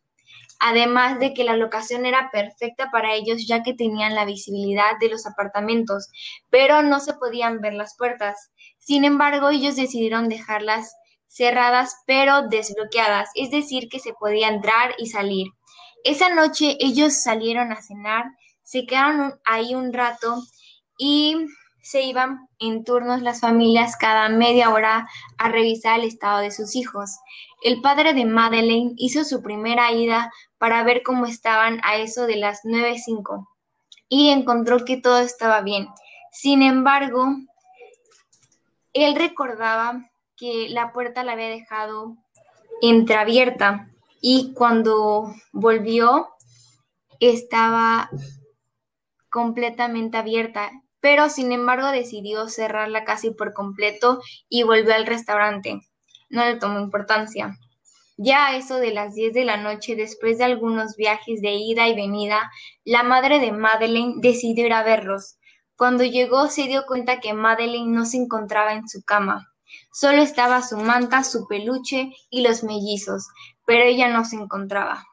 además 0.58 1.18
de 1.18 1.34
que 1.34 1.44
la 1.44 1.56
locación 1.56 2.06
era 2.06 2.30
perfecta 2.32 2.90
para 2.90 3.14
ellos 3.14 3.46
ya 3.46 3.62
que 3.62 3.74
tenían 3.74 4.14
la 4.14 4.24
visibilidad 4.24 4.98
de 4.98 5.10
los 5.10 5.26
apartamentos, 5.26 6.08
pero 6.50 6.82
no 6.82 7.00
se 7.00 7.14
podían 7.14 7.60
ver 7.60 7.74
las 7.74 7.96
puertas. 7.96 8.50
Sin 8.78 9.04
embargo, 9.04 9.50
ellos 9.50 9.76
decidieron 9.76 10.28
dejarlas 10.28 10.94
cerradas 11.28 11.96
pero 12.06 12.48
desbloqueadas, 12.48 13.28
es 13.34 13.50
decir, 13.50 13.88
que 13.88 13.98
se 13.98 14.14
podía 14.14 14.48
entrar 14.48 14.94
y 14.98 15.06
salir. 15.06 15.48
Esa 16.04 16.32
noche 16.34 16.76
ellos 16.80 17.22
salieron 17.22 17.72
a 17.72 17.82
cenar, 17.82 18.24
se 18.62 18.86
quedaron 18.86 19.34
ahí 19.44 19.74
un 19.74 19.92
rato 19.92 20.36
y 20.96 21.36
se 21.84 22.00
iban 22.00 22.48
en 22.58 22.82
turnos 22.82 23.20
las 23.20 23.40
familias 23.40 23.96
cada 23.96 24.30
media 24.30 24.70
hora 24.70 25.06
a 25.36 25.48
revisar 25.50 26.00
el 26.00 26.06
estado 26.06 26.38
de 26.38 26.50
sus 26.50 26.76
hijos. 26.76 27.10
El 27.62 27.82
padre 27.82 28.14
de 28.14 28.24
Madeleine 28.24 28.94
hizo 28.96 29.22
su 29.22 29.42
primera 29.42 29.92
ida 29.92 30.32
para 30.56 30.82
ver 30.82 31.02
cómo 31.02 31.26
estaban 31.26 31.80
a 31.84 31.96
eso 31.96 32.26
de 32.26 32.36
las 32.36 32.60
nueve 32.64 32.98
cinco 32.98 33.50
y 34.08 34.30
encontró 34.30 34.86
que 34.86 34.96
todo 34.96 35.18
estaba 35.18 35.60
bien. 35.60 35.88
Sin 36.32 36.62
embargo, 36.62 37.26
él 38.94 39.14
recordaba 39.14 40.10
que 40.38 40.70
la 40.70 40.90
puerta 40.90 41.22
la 41.22 41.32
había 41.32 41.50
dejado 41.50 42.16
entreabierta 42.80 43.90
y 44.22 44.54
cuando 44.54 45.34
volvió 45.52 46.30
estaba 47.20 48.08
completamente 49.28 50.16
abierta 50.16 50.70
pero 51.04 51.28
sin 51.28 51.52
embargo 51.52 51.88
decidió 51.88 52.48
cerrarla 52.48 53.04
casi 53.04 53.30
por 53.30 53.52
completo 53.52 54.22
y 54.48 54.62
volvió 54.62 54.94
al 54.94 55.04
restaurante. 55.04 55.82
No 56.30 56.46
le 56.46 56.56
tomó 56.56 56.80
importancia. 56.80 57.58
Ya 58.16 58.46
a 58.46 58.56
eso 58.56 58.78
de 58.78 58.90
las 58.94 59.14
10 59.14 59.34
de 59.34 59.44
la 59.44 59.58
noche, 59.58 59.96
después 59.96 60.38
de 60.38 60.44
algunos 60.44 60.96
viajes 60.96 61.42
de 61.42 61.50
ida 61.50 61.86
y 61.88 61.94
venida, 61.94 62.50
la 62.84 63.02
madre 63.02 63.38
de 63.38 63.52
Madeleine 63.52 64.14
decidió 64.22 64.64
ir 64.64 64.72
a 64.72 64.82
verlos. 64.82 65.36
Cuando 65.76 66.04
llegó 66.04 66.48
se 66.48 66.68
dio 66.68 66.86
cuenta 66.86 67.20
que 67.20 67.34
Madeleine 67.34 67.94
no 67.94 68.06
se 68.06 68.16
encontraba 68.16 68.72
en 68.72 68.88
su 68.88 69.02
cama. 69.02 69.46
Solo 69.92 70.22
estaba 70.22 70.62
su 70.62 70.78
manta, 70.78 71.22
su 71.22 71.46
peluche 71.46 72.12
y 72.30 72.40
los 72.40 72.64
mellizos, 72.64 73.28
pero 73.66 73.84
ella 73.84 74.08
no 74.08 74.24
se 74.24 74.36
encontraba. 74.36 75.04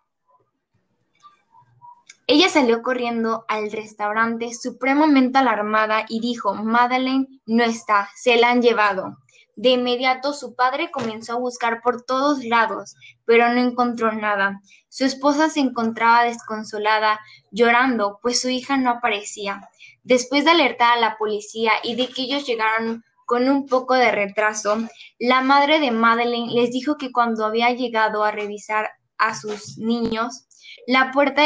Ella 2.33 2.47
salió 2.47 2.81
corriendo 2.81 3.43
al 3.49 3.73
restaurante 3.73 4.53
supremamente 4.53 5.37
alarmada 5.37 6.05
y 6.07 6.21
dijo, 6.21 6.53
Madeleine 6.53 7.27
no 7.45 7.61
está, 7.65 8.09
se 8.15 8.37
la 8.37 8.51
han 8.51 8.61
llevado. 8.61 9.17
De 9.57 9.71
inmediato 9.71 10.31
su 10.31 10.55
padre 10.55 10.91
comenzó 10.91 11.33
a 11.33 11.39
buscar 11.39 11.81
por 11.81 12.03
todos 12.05 12.45
lados, 12.45 12.95
pero 13.25 13.53
no 13.53 13.59
encontró 13.59 14.13
nada. 14.13 14.61
Su 14.87 15.03
esposa 15.03 15.49
se 15.49 15.59
encontraba 15.59 16.23
desconsolada, 16.23 17.19
llorando, 17.51 18.17
pues 18.21 18.39
su 18.39 18.47
hija 18.47 18.77
no 18.77 18.91
aparecía. 18.91 19.67
Después 20.03 20.45
de 20.45 20.51
alertar 20.51 20.97
a 20.97 21.01
la 21.01 21.17
policía 21.17 21.73
y 21.83 21.95
de 21.95 22.07
que 22.07 22.21
ellos 22.21 22.45
llegaron 22.45 23.03
con 23.25 23.49
un 23.49 23.65
poco 23.65 23.95
de 23.95 24.09
retraso, 24.09 24.77
la 25.19 25.41
madre 25.41 25.81
de 25.81 25.91
Madeleine 25.91 26.53
les 26.53 26.71
dijo 26.71 26.95
que 26.95 27.11
cuando 27.11 27.43
había 27.43 27.71
llegado 27.71 28.23
a 28.23 28.31
revisar 28.31 28.89
a 29.17 29.35
sus 29.35 29.77
niños, 29.77 30.45
la 30.87 31.11
puerta, 31.11 31.43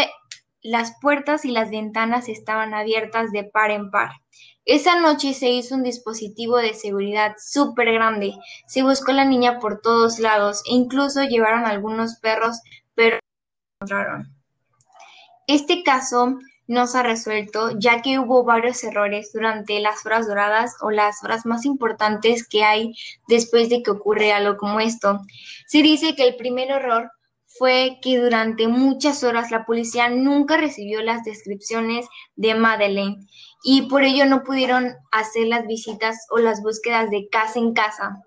las 0.66 0.96
puertas 1.00 1.46
y 1.46 1.52
las 1.52 1.70
ventanas 1.70 2.28
estaban 2.28 2.74
abiertas 2.74 3.32
de 3.32 3.44
par 3.44 3.70
en 3.70 3.92
par. 3.92 4.10
Esa 4.66 5.00
noche 5.00 5.36
se 5.36 5.48
hizo 5.48 5.76
un 5.76 5.84
dispositivo 5.84 6.58
de 6.58 6.74
seguridad 6.74 7.36
súper 7.38 7.94
grande. 7.94 8.34
Se 8.66 8.82
buscó 8.82 9.12
a 9.12 9.16
la 9.16 9.26
niña 9.26 9.60
por 9.60 9.80
todos 9.82 10.18
lados 10.18 10.64
e 10.68 10.74
incluso 10.74 11.24
llevaron 11.24 11.66
algunos 11.66 12.16
perros, 12.16 12.58
pero 12.96 13.18
no 13.18 13.86
encontraron. 13.86 14.36
Este 15.46 15.84
caso 15.84 16.40
no 16.66 16.88
se 16.88 16.98
ha 16.98 17.04
resuelto 17.04 17.78
ya 17.78 18.02
que 18.02 18.18
hubo 18.18 18.44
varios 18.44 18.84
errores 18.84 19.32
durante 19.34 19.80
las 19.82 20.04
horas 20.04 20.28
doradas 20.28 20.74
o 20.82 20.90
las 20.90 21.24
horas 21.24 21.46
más 21.46 21.64
importantes 21.66 22.48
que 22.48 22.64
hay 22.64 22.96
después 23.28 23.70
de 23.70 23.84
que 23.84 23.92
ocurre 23.92 24.34
algo 24.34 24.58
como 24.58 24.80
esto. 24.80 25.20
Se 25.68 25.84
dice 25.84 26.16
que 26.16 26.28
el 26.28 26.38
primer 26.38 26.72
error 26.72 27.12
fue 27.58 28.00
que 28.02 28.18
durante 28.18 28.68
muchas 28.68 29.24
horas 29.24 29.52
la 29.52 29.66
policía 29.66 30.10
nunca 30.10 30.58
recibió 30.58 31.02
las 31.02 31.24
descripciones 31.24 32.06
de 32.36 32.56
Madeleine 32.56 33.18
y 33.64 33.84
por 33.84 34.04
ello 34.04 34.26
no 34.26 34.44
pudieron 34.44 34.94
hacer 35.12 35.48
las 35.48 35.66
visitas 35.66 36.18
o 36.32 36.38
las 36.38 36.62
búsquedas 36.62 37.10
de 37.10 37.28
casa 37.30 37.60
en 37.60 37.74
casa. 37.74 38.18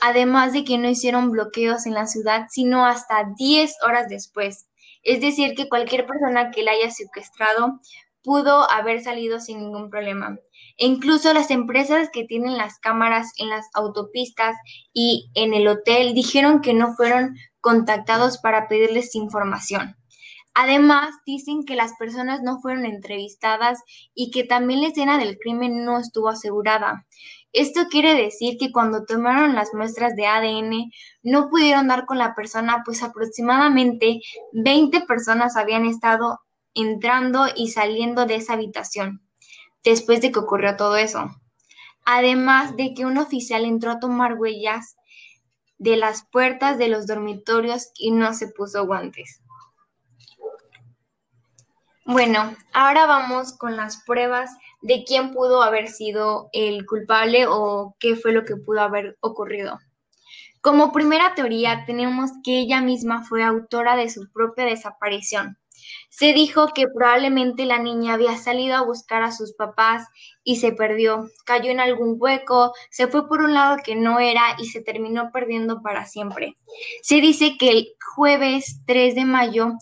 Además 0.00 0.52
de 0.52 0.64
que 0.64 0.78
no 0.78 0.88
hicieron 0.88 1.30
bloqueos 1.30 1.86
en 1.86 1.94
la 1.94 2.06
ciudad, 2.06 2.46
sino 2.50 2.86
hasta 2.86 3.32
10 3.36 3.74
horas 3.82 4.08
después. 4.08 4.66
Es 5.02 5.20
decir, 5.20 5.54
que 5.54 5.68
cualquier 5.68 6.06
persona 6.06 6.50
que 6.50 6.62
la 6.62 6.72
haya 6.72 6.90
secuestrado 6.90 7.80
pudo 8.22 8.70
haber 8.70 9.02
salido 9.02 9.40
sin 9.40 9.58
ningún 9.58 9.90
problema. 9.90 10.38
E 10.78 10.86
incluso 10.86 11.32
las 11.32 11.50
empresas 11.50 12.08
que 12.12 12.24
tienen 12.24 12.56
las 12.56 12.78
cámaras 12.78 13.32
en 13.36 13.48
las 13.48 13.66
autopistas 13.74 14.56
y 14.92 15.30
en 15.34 15.54
el 15.54 15.68
hotel 15.68 16.14
dijeron 16.14 16.60
que 16.60 16.72
no 16.72 16.94
fueron 16.94 17.34
contactados 17.62 18.36
para 18.36 18.68
pedirles 18.68 19.14
información. 19.14 19.96
Además, 20.52 21.14
dicen 21.24 21.64
que 21.64 21.76
las 21.76 21.94
personas 21.94 22.42
no 22.42 22.60
fueron 22.60 22.84
entrevistadas 22.84 23.82
y 24.14 24.30
que 24.30 24.44
también 24.44 24.82
la 24.82 24.88
escena 24.88 25.16
del 25.16 25.38
crimen 25.38 25.86
no 25.86 25.98
estuvo 25.98 26.28
asegurada. 26.28 27.06
Esto 27.54 27.86
quiere 27.90 28.14
decir 28.14 28.58
que 28.58 28.70
cuando 28.70 29.06
tomaron 29.06 29.54
las 29.54 29.72
muestras 29.72 30.14
de 30.14 30.26
ADN 30.26 30.90
no 31.22 31.48
pudieron 31.48 31.88
dar 31.88 32.04
con 32.04 32.18
la 32.18 32.34
persona, 32.34 32.82
pues 32.84 33.02
aproximadamente 33.02 34.20
20 34.52 35.02
personas 35.02 35.56
habían 35.56 35.86
estado 35.86 36.40
entrando 36.74 37.46
y 37.56 37.68
saliendo 37.68 38.26
de 38.26 38.36
esa 38.36 38.54
habitación 38.54 39.22
después 39.84 40.20
de 40.20 40.32
que 40.32 40.38
ocurrió 40.38 40.76
todo 40.76 40.96
eso. 40.96 41.30
Además 42.04 42.76
de 42.76 42.94
que 42.94 43.06
un 43.06 43.18
oficial 43.18 43.64
entró 43.64 43.92
a 43.92 44.00
tomar 44.00 44.34
huellas 44.34 44.96
de 45.82 45.96
las 45.96 46.24
puertas 46.30 46.78
de 46.78 46.86
los 46.86 47.08
dormitorios 47.08 47.90
y 47.96 48.12
no 48.12 48.34
se 48.34 48.46
puso 48.46 48.86
guantes. 48.86 49.40
Bueno, 52.04 52.54
ahora 52.72 53.06
vamos 53.06 53.52
con 53.58 53.76
las 53.76 54.04
pruebas 54.04 54.50
de 54.80 55.02
quién 55.04 55.32
pudo 55.32 55.60
haber 55.60 55.88
sido 55.88 56.50
el 56.52 56.86
culpable 56.86 57.46
o 57.48 57.96
qué 57.98 58.14
fue 58.14 58.32
lo 58.32 58.44
que 58.44 58.54
pudo 58.54 58.80
haber 58.80 59.16
ocurrido. 59.20 59.80
Como 60.60 60.92
primera 60.92 61.34
teoría 61.34 61.84
tenemos 61.84 62.30
que 62.44 62.60
ella 62.60 62.80
misma 62.80 63.24
fue 63.24 63.42
autora 63.42 63.96
de 63.96 64.08
su 64.08 64.30
propia 64.30 64.64
desaparición. 64.64 65.58
Se 66.14 66.34
dijo 66.34 66.68
que 66.74 66.88
probablemente 66.88 67.64
la 67.64 67.78
niña 67.78 68.12
había 68.12 68.36
salido 68.36 68.76
a 68.76 68.84
buscar 68.84 69.22
a 69.22 69.32
sus 69.32 69.54
papás 69.54 70.06
y 70.44 70.56
se 70.56 70.72
perdió, 70.72 71.30
cayó 71.46 71.70
en 71.70 71.80
algún 71.80 72.16
hueco, 72.18 72.74
se 72.90 73.08
fue 73.08 73.26
por 73.26 73.40
un 73.40 73.54
lado 73.54 73.78
que 73.82 73.96
no 73.96 74.20
era 74.20 74.54
y 74.58 74.66
se 74.66 74.82
terminó 74.82 75.30
perdiendo 75.32 75.80
para 75.80 76.04
siempre. 76.04 76.58
Se 77.00 77.22
dice 77.22 77.56
que 77.58 77.70
el 77.70 77.88
jueves 78.14 78.82
3 78.86 79.14
de 79.14 79.24
mayo 79.24 79.72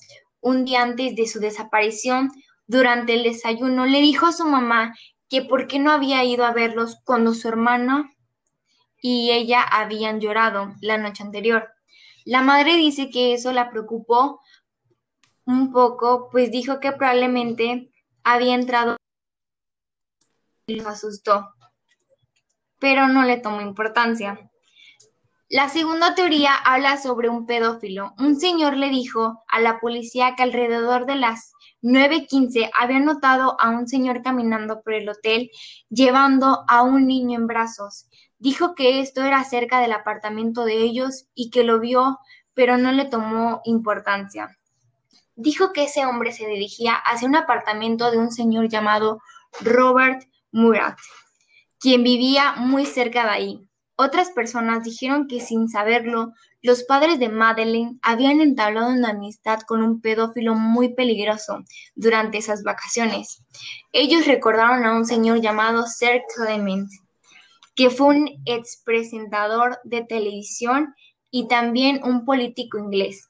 un 0.40 0.64
día 0.64 0.82
antes 0.82 1.16
de 1.16 1.26
su 1.26 1.40
desaparición, 1.40 2.30
durante 2.68 3.14
el 3.14 3.24
desayuno, 3.24 3.86
le 3.86 4.00
dijo 4.00 4.26
a 4.26 4.32
su 4.32 4.46
mamá 4.46 4.94
que 5.28 5.42
por 5.42 5.66
qué 5.66 5.80
no 5.80 5.90
había 5.90 6.22
ido 6.22 6.44
a 6.44 6.52
verlos 6.52 7.00
cuando 7.04 7.34
su 7.34 7.48
hermano 7.48 8.08
y 9.02 9.32
ella 9.32 9.62
habían 9.62 10.20
llorado 10.20 10.74
la 10.80 10.96
noche 10.96 11.24
anterior. 11.24 11.68
La 12.24 12.42
madre 12.42 12.76
dice 12.76 13.10
que 13.10 13.34
eso 13.34 13.52
la 13.52 13.70
preocupó 13.70 14.40
un 15.50 15.72
poco, 15.72 16.28
pues 16.30 16.50
dijo 16.50 16.80
que 16.80 16.92
probablemente 16.92 17.90
había 18.22 18.54
entrado 18.54 18.96
y 20.66 20.76
los 20.76 20.86
asustó, 20.86 21.54
pero 22.78 23.08
no 23.08 23.24
le 23.24 23.38
tomó 23.38 23.60
importancia. 23.60 24.50
La 25.48 25.68
segunda 25.68 26.14
teoría 26.14 26.54
habla 26.54 26.96
sobre 26.96 27.28
un 27.28 27.44
pedófilo. 27.44 28.14
Un 28.18 28.38
señor 28.38 28.76
le 28.76 28.88
dijo 28.88 29.42
a 29.48 29.58
la 29.58 29.80
policía 29.80 30.36
que 30.36 30.44
alrededor 30.44 31.06
de 31.06 31.16
las 31.16 31.52
9:15 31.82 32.70
había 32.72 33.00
notado 33.00 33.60
a 33.60 33.70
un 33.70 33.88
señor 33.88 34.22
caminando 34.22 34.80
por 34.82 34.94
el 34.94 35.08
hotel 35.08 35.50
llevando 35.88 36.64
a 36.68 36.82
un 36.82 37.08
niño 37.08 37.36
en 37.36 37.48
brazos. 37.48 38.08
Dijo 38.38 38.76
que 38.76 39.00
esto 39.00 39.24
era 39.24 39.42
cerca 39.42 39.80
del 39.80 39.92
apartamento 39.92 40.64
de 40.64 40.76
ellos 40.76 41.26
y 41.34 41.50
que 41.50 41.64
lo 41.64 41.80
vio, 41.80 42.20
pero 42.54 42.76
no 42.76 42.92
le 42.92 43.06
tomó 43.06 43.60
importancia. 43.64 44.59
Dijo 45.42 45.72
que 45.72 45.84
ese 45.84 46.04
hombre 46.04 46.32
se 46.32 46.46
dirigía 46.46 46.92
hacia 46.92 47.26
un 47.26 47.34
apartamento 47.34 48.10
de 48.10 48.18
un 48.18 48.30
señor 48.30 48.68
llamado 48.68 49.22
Robert 49.62 50.22
Murat, 50.52 50.98
quien 51.78 52.02
vivía 52.02 52.56
muy 52.56 52.84
cerca 52.84 53.22
de 53.24 53.30
ahí. 53.30 53.68
Otras 53.96 54.32
personas 54.32 54.84
dijeron 54.84 55.28
que 55.28 55.40
sin 55.40 55.66
saberlo, 55.66 56.34
los 56.60 56.84
padres 56.84 57.18
de 57.18 57.30
Madeleine 57.30 57.98
habían 58.02 58.42
entablado 58.42 58.90
una 58.90 59.10
amistad 59.10 59.60
con 59.62 59.82
un 59.82 60.02
pedófilo 60.02 60.54
muy 60.54 60.92
peligroso 60.92 61.64
durante 61.94 62.36
esas 62.36 62.62
vacaciones. 62.62 63.42
Ellos 63.92 64.26
recordaron 64.26 64.84
a 64.84 64.94
un 64.94 65.06
señor 65.06 65.40
llamado 65.40 65.86
Sir 65.86 66.20
Clement, 66.36 66.90
que 67.74 67.88
fue 67.88 68.08
un 68.08 68.30
expresentador 68.44 69.78
de 69.84 70.04
televisión 70.04 70.94
y 71.30 71.48
también 71.48 72.02
un 72.04 72.26
político 72.26 72.76
inglés. 72.76 73.29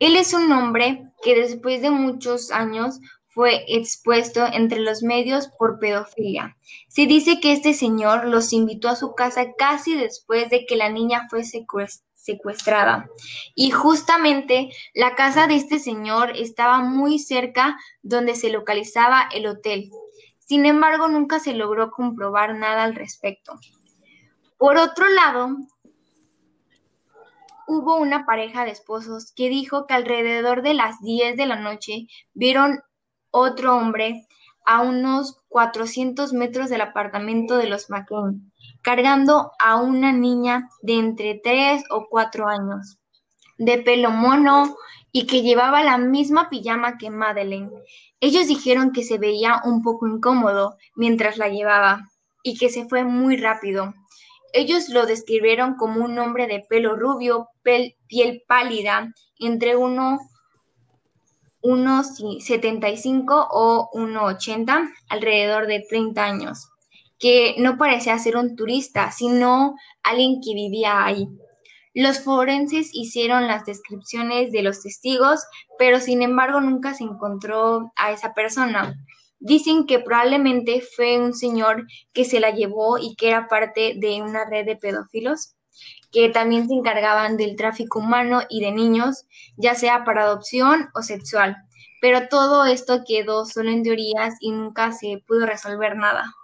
Él 0.00 0.16
es 0.16 0.32
un 0.32 0.50
hombre 0.50 1.12
que 1.22 1.34
después 1.34 1.82
de 1.82 1.90
muchos 1.90 2.50
años 2.50 3.00
fue 3.28 3.64
expuesto 3.68 4.44
entre 4.46 4.80
los 4.80 5.02
medios 5.02 5.48
por 5.58 5.78
pedofilia. 5.78 6.56
Se 6.88 7.06
dice 7.06 7.38
que 7.38 7.52
este 7.52 7.74
señor 7.74 8.24
los 8.24 8.52
invitó 8.54 8.88
a 8.88 8.96
su 8.96 9.14
casa 9.14 9.52
casi 9.56 9.94
después 9.94 10.48
de 10.48 10.64
que 10.64 10.76
la 10.76 10.88
niña 10.88 11.28
fue 11.28 11.44
secuestrada. 12.14 13.10
Y 13.54 13.70
justamente 13.72 14.70
la 14.94 15.14
casa 15.14 15.46
de 15.46 15.56
este 15.56 15.78
señor 15.78 16.32
estaba 16.34 16.80
muy 16.80 17.18
cerca 17.18 17.78
donde 18.02 18.34
se 18.34 18.50
localizaba 18.50 19.28
el 19.32 19.46
hotel. 19.46 19.90
Sin 20.38 20.64
embargo, 20.64 21.08
nunca 21.08 21.40
se 21.40 21.52
logró 21.52 21.90
comprobar 21.90 22.56
nada 22.56 22.84
al 22.84 22.94
respecto. 22.94 23.52
Por 24.56 24.78
otro 24.78 25.08
lado, 25.10 25.56
hubo 27.70 27.96
una 27.96 28.26
pareja 28.26 28.64
de 28.64 28.72
esposos 28.72 29.32
que 29.36 29.48
dijo 29.48 29.86
que 29.86 29.94
alrededor 29.94 30.62
de 30.62 30.74
las 30.74 31.00
10 31.02 31.36
de 31.36 31.46
la 31.46 31.54
noche 31.54 32.08
vieron 32.34 32.80
otro 33.30 33.76
hombre 33.76 34.26
a 34.66 34.80
unos 34.80 35.40
400 35.48 36.32
metros 36.32 36.68
del 36.68 36.80
apartamento 36.80 37.56
de 37.58 37.68
los 37.68 37.88
McCain, 37.88 38.52
cargando 38.82 39.52
a 39.60 39.76
una 39.76 40.12
niña 40.12 40.68
de 40.82 40.94
entre 40.94 41.40
3 41.42 41.84
o 41.90 42.08
4 42.10 42.48
años, 42.48 42.98
de 43.56 43.78
pelo 43.78 44.10
mono 44.10 44.76
y 45.12 45.28
que 45.28 45.42
llevaba 45.42 45.84
la 45.84 45.96
misma 45.96 46.50
pijama 46.50 46.98
que 46.98 47.08
Madeleine. 47.08 47.70
Ellos 48.18 48.48
dijeron 48.48 48.90
que 48.90 49.04
se 49.04 49.18
veía 49.18 49.62
un 49.64 49.82
poco 49.82 50.08
incómodo 50.08 50.76
mientras 50.96 51.38
la 51.38 51.48
llevaba 51.48 52.10
y 52.42 52.58
que 52.58 52.68
se 52.68 52.88
fue 52.88 53.04
muy 53.04 53.36
rápido. 53.36 53.94
Ellos 54.52 54.88
lo 54.88 55.06
describieron 55.06 55.76
como 55.76 56.04
un 56.04 56.18
hombre 56.18 56.46
de 56.46 56.64
pelo 56.68 56.96
rubio, 56.96 57.48
piel 57.62 58.42
pálida, 58.46 59.12
entre 59.38 59.76
uno 59.76 60.18
1,75 61.62 63.48
o 63.50 63.90
1,80, 63.92 64.90
alrededor 65.08 65.66
de 65.66 65.84
30 65.88 66.24
años. 66.24 66.66
que 67.22 67.54
no 67.58 67.76
parecía 67.76 68.18
ser 68.18 68.38
un 68.38 68.56
turista, 68.56 69.10
sino 69.12 69.74
alguien 70.02 70.40
que 70.42 70.54
vivía 70.54 71.04
ahí. 71.04 71.28
Los 71.92 72.20
forenses 72.24 72.88
hicieron 72.94 73.46
las 73.46 73.66
descripciones 73.66 74.52
de 74.52 74.62
los 74.62 74.82
testigos, 74.82 75.44
pero 75.78 76.00
sin 76.00 76.22
embargo 76.22 76.62
nunca 76.62 76.94
se 76.94 77.04
encontró 77.04 77.92
a 77.94 78.12
esa 78.12 78.32
persona. 78.32 78.94
Dicen 79.40 79.86
que 79.86 79.98
probablemente 79.98 80.82
fue 80.82 81.18
un 81.18 81.34
señor 81.34 81.86
que 82.12 82.24
se 82.24 82.40
la 82.40 82.50
llevó 82.50 82.98
y 82.98 83.16
que 83.16 83.28
era 83.28 83.48
parte 83.48 83.94
de 83.96 84.22
una 84.22 84.44
red 84.48 84.66
de 84.66 84.76
pedófilos 84.76 85.56
que 86.12 86.28
también 86.28 86.68
se 86.68 86.74
encargaban 86.74 87.36
del 87.36 87.56
tráfico 87.56 88.00
humano 88.00 88.42
y 88.48 88.60
de 88.60 88.72
niños, 88.72 89.26
ya 89.56 89.74
sea 89.74 90.04
para 90.04 90.22
adopción 90.22 90.88
o 90.94 91.02
sexual. 91.02 91.56
Pero 92.00 92.28
todo 92.28 92.64
esto 92.64 93.02
quedó 93.06 93.44
solo 93.44 93.70
en 93.70 93.82
teorías 93.82 94.34
y 94.40 94.52
nunca 94.52 94.92
se 94.92 95.22
pudo 95.26 95.46
resolver 95.46 95.96
nada. 95.96 96.34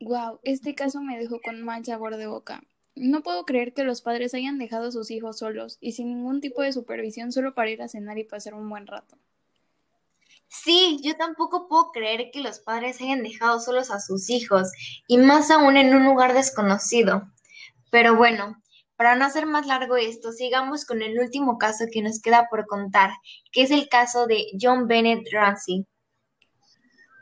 Wow, 0.00 0.38
este 0.44 0.74
caso 0.74 1.00
me 1.00 1.18
dejó 1.18 1.40
con 1.40 1.62
mal 1.62 1.84
sabor 1.84 2.16
de 2.16 2.28
boca. 2.28 2.62
No 2.98 3.22
puedo 3.22 3.44
creer 3.44 3.72
que 3.74 3.84
los 3.84 4.02
padres 4.02 4.34
hayan 4.34 4.58
dejado 4.58 4.88
a 4.88 4.92
sus 4.92 5.10
hijos 5.10 5.38
solos 5.38 5.78
y 5.80 5.92
sin 5.92 6.08
ningún 6.08 6.40
tipo 6.40 6.62
de 6.62 6.72
supervisión 6.72 7.32
solo 7.32 7.54
para 7.54 7.70
ir 7.70 7.82
a 7.82 7.88
cenar 7.88 8.18
y 8.18 8.24
pasar 8.24 8.54
un 8.54 8.68
buen 8.68 8.86
rato. 8.86 9.16
Sí, 10.48 10.98
yo 11.02 11.14
tampoco 11.16 11.68
puedo 11.68 11.92
creer 11.92 12.30
que 12.32 12.40
los 12.40 12.58
padres 12.58 13.00
hayan 13.00 13.22
dejado 13.22 13.60
solos 13.60 13.90
a 13.90 14.00
sus 14.00 14.30
hijos, 14.30 14.72
y 15.06 15.18
más 15.18 15.50
aún 15.50 15.76
en 15.76 15.94
un 15.94 16.04
lugar 16.04 16.32
desconocido. 16.32 17.30
Pero 17.90 18.16
bueno, 18.16 18.56
para 18.96 19.14
no 19.14 19.26
hacer 19.26 19.46
más 19.46 19.66
largo 19.66 19.96
esto, 19.96 20.32
sigamos 20.32 20.84
con 20.84 21.02
el 21.02 21.18
último 21.18 21.58
caso 21.58 21.84
que 21.92 22.02
nos 22.02 22.20
queda 22.20 22.48
por 22.50 22.66
contar, 22.66 23.10
que 23.52 23.62
es 23.62 23.70
el 23.70 23.88
caso 23.88 24.26
de 24.26 24.46
John 24.60 24.88
Bennett 24.88 25.28
Ramsey. 25.30 25.86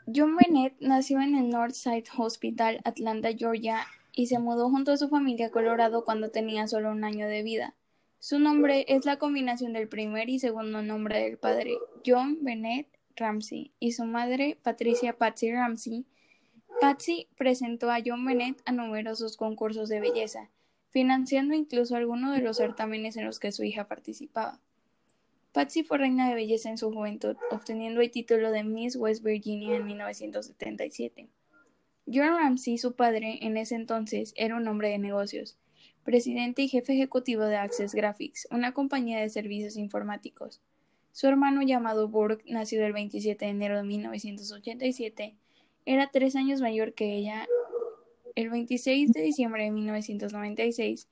John 0.07 0.37
Bennett 0.37 0.75
nació 0.79 1.19
en 1.19 1.35
el 1.35 1.49
Northside 1.49 2.05
Hospital, 2.17 2.79
Atlanta, 2.85 3.29
Georgia, 3.37 3.85
y 4.17 4.25
se 4.25 4.39
mudó 4.39 4.71
junto 4.71 4.91
a 4.91 4.97
su 4.97 5.09
familia 5.09 5.45
a 5.45 5.51
Colorado 5.51 6.03
cuando 6.03 6.31
tenía 6.31 6.67
solo 6.67 6.89
un 6.89 7.03
año 7.03 7.27
de 7.27 7.43
vida. 7.43 7.75
Su 8.17 8.39
nombre 8.39 8.83
es 8.87 9.05
la 9.05 9.19
combinación 9.19 9.73
del 9.73 9.87
primer 9.87 10.27
y 10.27 10.39
segundo 10.39 10.81
nombre 10.81 11.21
del 11.21 11.37
padre, 11.37 11.77
John 12.03 12.39
Bennett 12.41 12.87
Ramsey 13.15 13.73
y 13.79 13.91
su 13.91 14.05
madre, 14.05 14.57
Patricia 14.63 15.19
Patsy 15.19 15.51
Ramsey. 15.51 16.07
Patsy 16.81 17.27
presentó 17.37 17.91
a 17.91 17.99
John 18.03 18.25
Bennett 18.25 18.59
a 18.65 18.71
numerosos 18.71 19.37
concursos 19.37 19.87
de 19.87 19.99
belleza, 19.99 20.49
financiando 20.89 21.53
incluso 21.53 21.95
algunos 21.95 22.35
de 22.35 22.41
los 22.41 22.57
certámenes 22.57 23.17
en 23.17 23.25
los 23.25 23.39
que 23.39 23.51
su 23.51 23.63
hija 23.63 23.87
participaba. 23.87 24.59
Patsy 25.51 25.83
fue 25.83 25.99
reina 25.99 26.27
de 26.27 26.33
belleza 26.33 26.71
en 26.71 26.79
su 26.79 26.91
juventud, 26.91 27.37
obteniendo 27.51 28.01
el 28.01 28.09
título 28.09 28.51
de 28.51 28.63
Miss 28.63 28.95
West 28.95 29.23
Virginia 29.23 29.75
en 29.75 29.85
1977. 29.85 31.29
John 32.09 32.37
Ramsey, 32.37 32.77
su 32.77 32.95
padre, 32.95 33.39
en 33.41 33.57
ese 33.57 33.75
entonces 33.75 34.33
era 34.37 34.55
un 34.55 34.65
hombre 34.69 34.87
de 34.87 34.97
negocios, 34.97 35.57
presidente 36.05 36.61
y 36.61 36.69
jefe 36.69 36.93
ejecutivo 36.93 37.43
de 37.43 37.57
Access 37.57 37.93
Graphics, 37.93 38.47
una 38.49 38.73
compañía 38.73 39.19
de 39.19 39.29
servicios 39.29 39.75
informáticos. 39.75 40.61
Su 41.11 41.27
hermano 41.27 41.63
llamado 41.63 42.07
Burke, 42.07 42.49
nacido 42.49 42.85
el 42.85 42.93
27 42.93 43.43
de 43.43 43.51
enero 43.51 43.75
de 43.75 43.83
1987, 43.83 45.35
era 45.85 46.09
tres 46.09 46.37
años 46.37 46.61
mayor 46.61 46.93
que 46.93 47.13
ella. 47.13 47.45
El 48.35 48.51
26 48.51 49.11
de 49.11 49.21
diciembre 49.21 49.65
de 49.65 49.71
1996, 49.71 51.09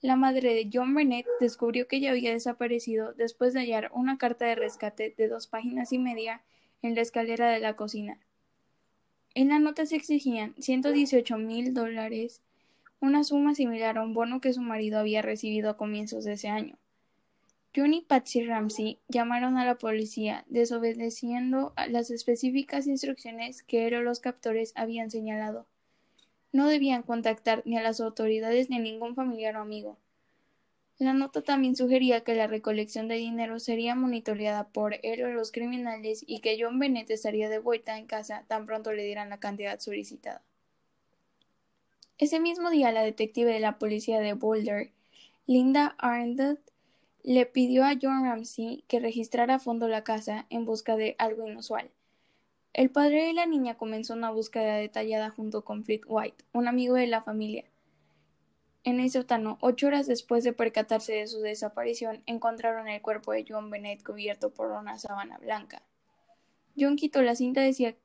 la 0.00 0.14
madre 0.14 0.54
de 0.54 0.70
John 0.72 0.94
Bennett 0.94 1.26
descubrió 1.40 1.88
que 1.88 1.96
ella 1.96 2.12
había 2.12 2.30
desaparecido 2.30 3.14
después 3.14 3.52
de 3.52 3.60
hallar 3.60 3.90
una 3.92 4.16
carta 4.16 4.46
de 4.46 4.54
rescate 4.54 5.12
de 5.18 5.26
dos 5.26 5.48
páginas 5.48 5.92
y 5.92 5.98
media 5.98 6.44
en 6.82 6.94
la 6.94 7.00
escalera 7.00 7.50
de 7.50 7.58
la 7.58 7.74
cocina. 7.74 8.20
En 9.36 9.50
la 9.50 9.58
nota 9.58 9.84
se 9.84 9.96
exigían 9.96 10.54
118 10.58 11.36
mil 11.36 11.74
dólares, 11.74 12.40
una 13.00 13.22
suma 13.22 13.54
similar 13.54 13.98
a 13.98 14.02
un 14.02 14.14
bono 14.14 14.40
que 14.40 14.54
su 14.54 14.62
marido 14.62 14.98
había 14.98 15.20
recibido 15.20 15.68
a 15.68 15.76
comienzos 15.76 16.24
de 16.24 16.32
ese 16.32 16.48
año. 16.48 16.78
John 17.76 17.92
y 17.92 18.00
Patsy 18.00 18.46
Ramsey 18.46 18.98
llamaron 19.08 19.58
a 19.58 19.66
la 19.66 19.74
policía, 19.74 20.46
desobedeciendo 20.48 21.74
las 21.90 22.10
específicas 22.10 22.86
instrucciones 22.86 23.62
que 23.62 23.90
los 23.90 24.20
captores 24.20 24.72
habían 24.74 25.10
señalado. 25.10 25.66
No 26.50 26.66
debían 26.66 27.02
contactar 27.02 27.62
ni 27.66 27.76
a 27.76 27.82
las 27.82 28.00
autoridades 28.00 28.70
ni 28.70 28.76
a 28.76 28.80
ningún 28.80 29.14
familiar 29.14 29.54
o 29.56 29.60
amigo. 29.60 29.98
La 30.98 31.12
nota 31.12 31.42
también 31.42 31.76
sugería 31.76 32.24
que 32.24 32.34
la 32.34 32.46
recolección 32.46 33.06
de 33.06 33.16
dinero 33.16 33.58
sería 33.58 33.94
monitoreada 33.94 34.68
por 34.68 34.96
él 35.02 35.24
o 35.24 35.28
los 35.28 35.52
criminales 35.52 36.24
y 36.26 36.40
que 36.40 36.56
John 36.58 36.78
Bennett 36.78 37.10
estaría 37.10 37.50
de 37.50 37.58
vuelta 37.58 37.98
en 37.98 38.06
casa 38.06 38.44
tan 38.48 38.64
pronto 38.64 38.92
le 38.92 39.04
dieran 39.04 39.28
la 39.28 39.38
cantidad 39.38 39.78
solicitada. 39.78 40.42
Ese 42.16 42.40
mismo 42.40 42.70
día, 42.70 42.92
la 42.92 43.02
detective 43.02 43.52
de 43.52 43.60
la 43.60 43.78
policía 43.78 44.20
de 44.20 44.32
Boulder, 44.32 44.90
Linda 45.46 45.94
Arndт, 45.98 46.60
le 47.22 47.44
pidió 47.44 47.84
a 47.84 47.94
John 48.00 48.24
Ramsey 48.24 48.84
que 48.88 49.00
registrara 49.00 49.56
a 49.56 49.58
fondo 49.58 49.88
la 49.88 50.02
casa 50.02 50.46
en 50.48 50.64
busca 50.64 50.96
de 50.96 51.14
algo 51.18 51.46
inusual. 51.46 51.90
El 52.72 52.88
padre 52.88 53.26
de 53.26 53.34
la 53.34 53.44
niña 53.44 53.76
comenzó 53.76 54.14
una 54.14 54.30
búsqueda 54.30 54.76
detallada 54.76 55.28
junto 55.28 55.62
con 55.62 55.84
Fleet 55.84 56.02
White, 56.06 56.44
un 56.52 56.68
amigo 56.68 56.94
de 56.94 57.06
la 57.06 57.20
familia. 57.20 57.64
En 58.86 59.00
el 59.00 59.10
sótano, 59.10 59.58
ocho 59.60 59.88
horas 59.88 60.06
después 60.06 60.44
de 60.44 60.54
percatarse 60.54 61.12
de 61.12 61.26
su 61.26 61.40
desaparición, 61.40 62.22
encontraron 62.24 62.88
el 62.88 63.02
cuerpo 63.02 63.32
de 63.32 63.44
John 63.46 63.68
Bennett 63.68 64.02
cubierto 64.02 64.54
por 64.54 64.70
una 64.70 64.98
sábana 64.98 65.36
blanca. 65.36 65.82
John 66.78 66.96
quitó 66.96 67.20
la 67.20 67.36
cinta 67.36 67.60
de 67.60 67.96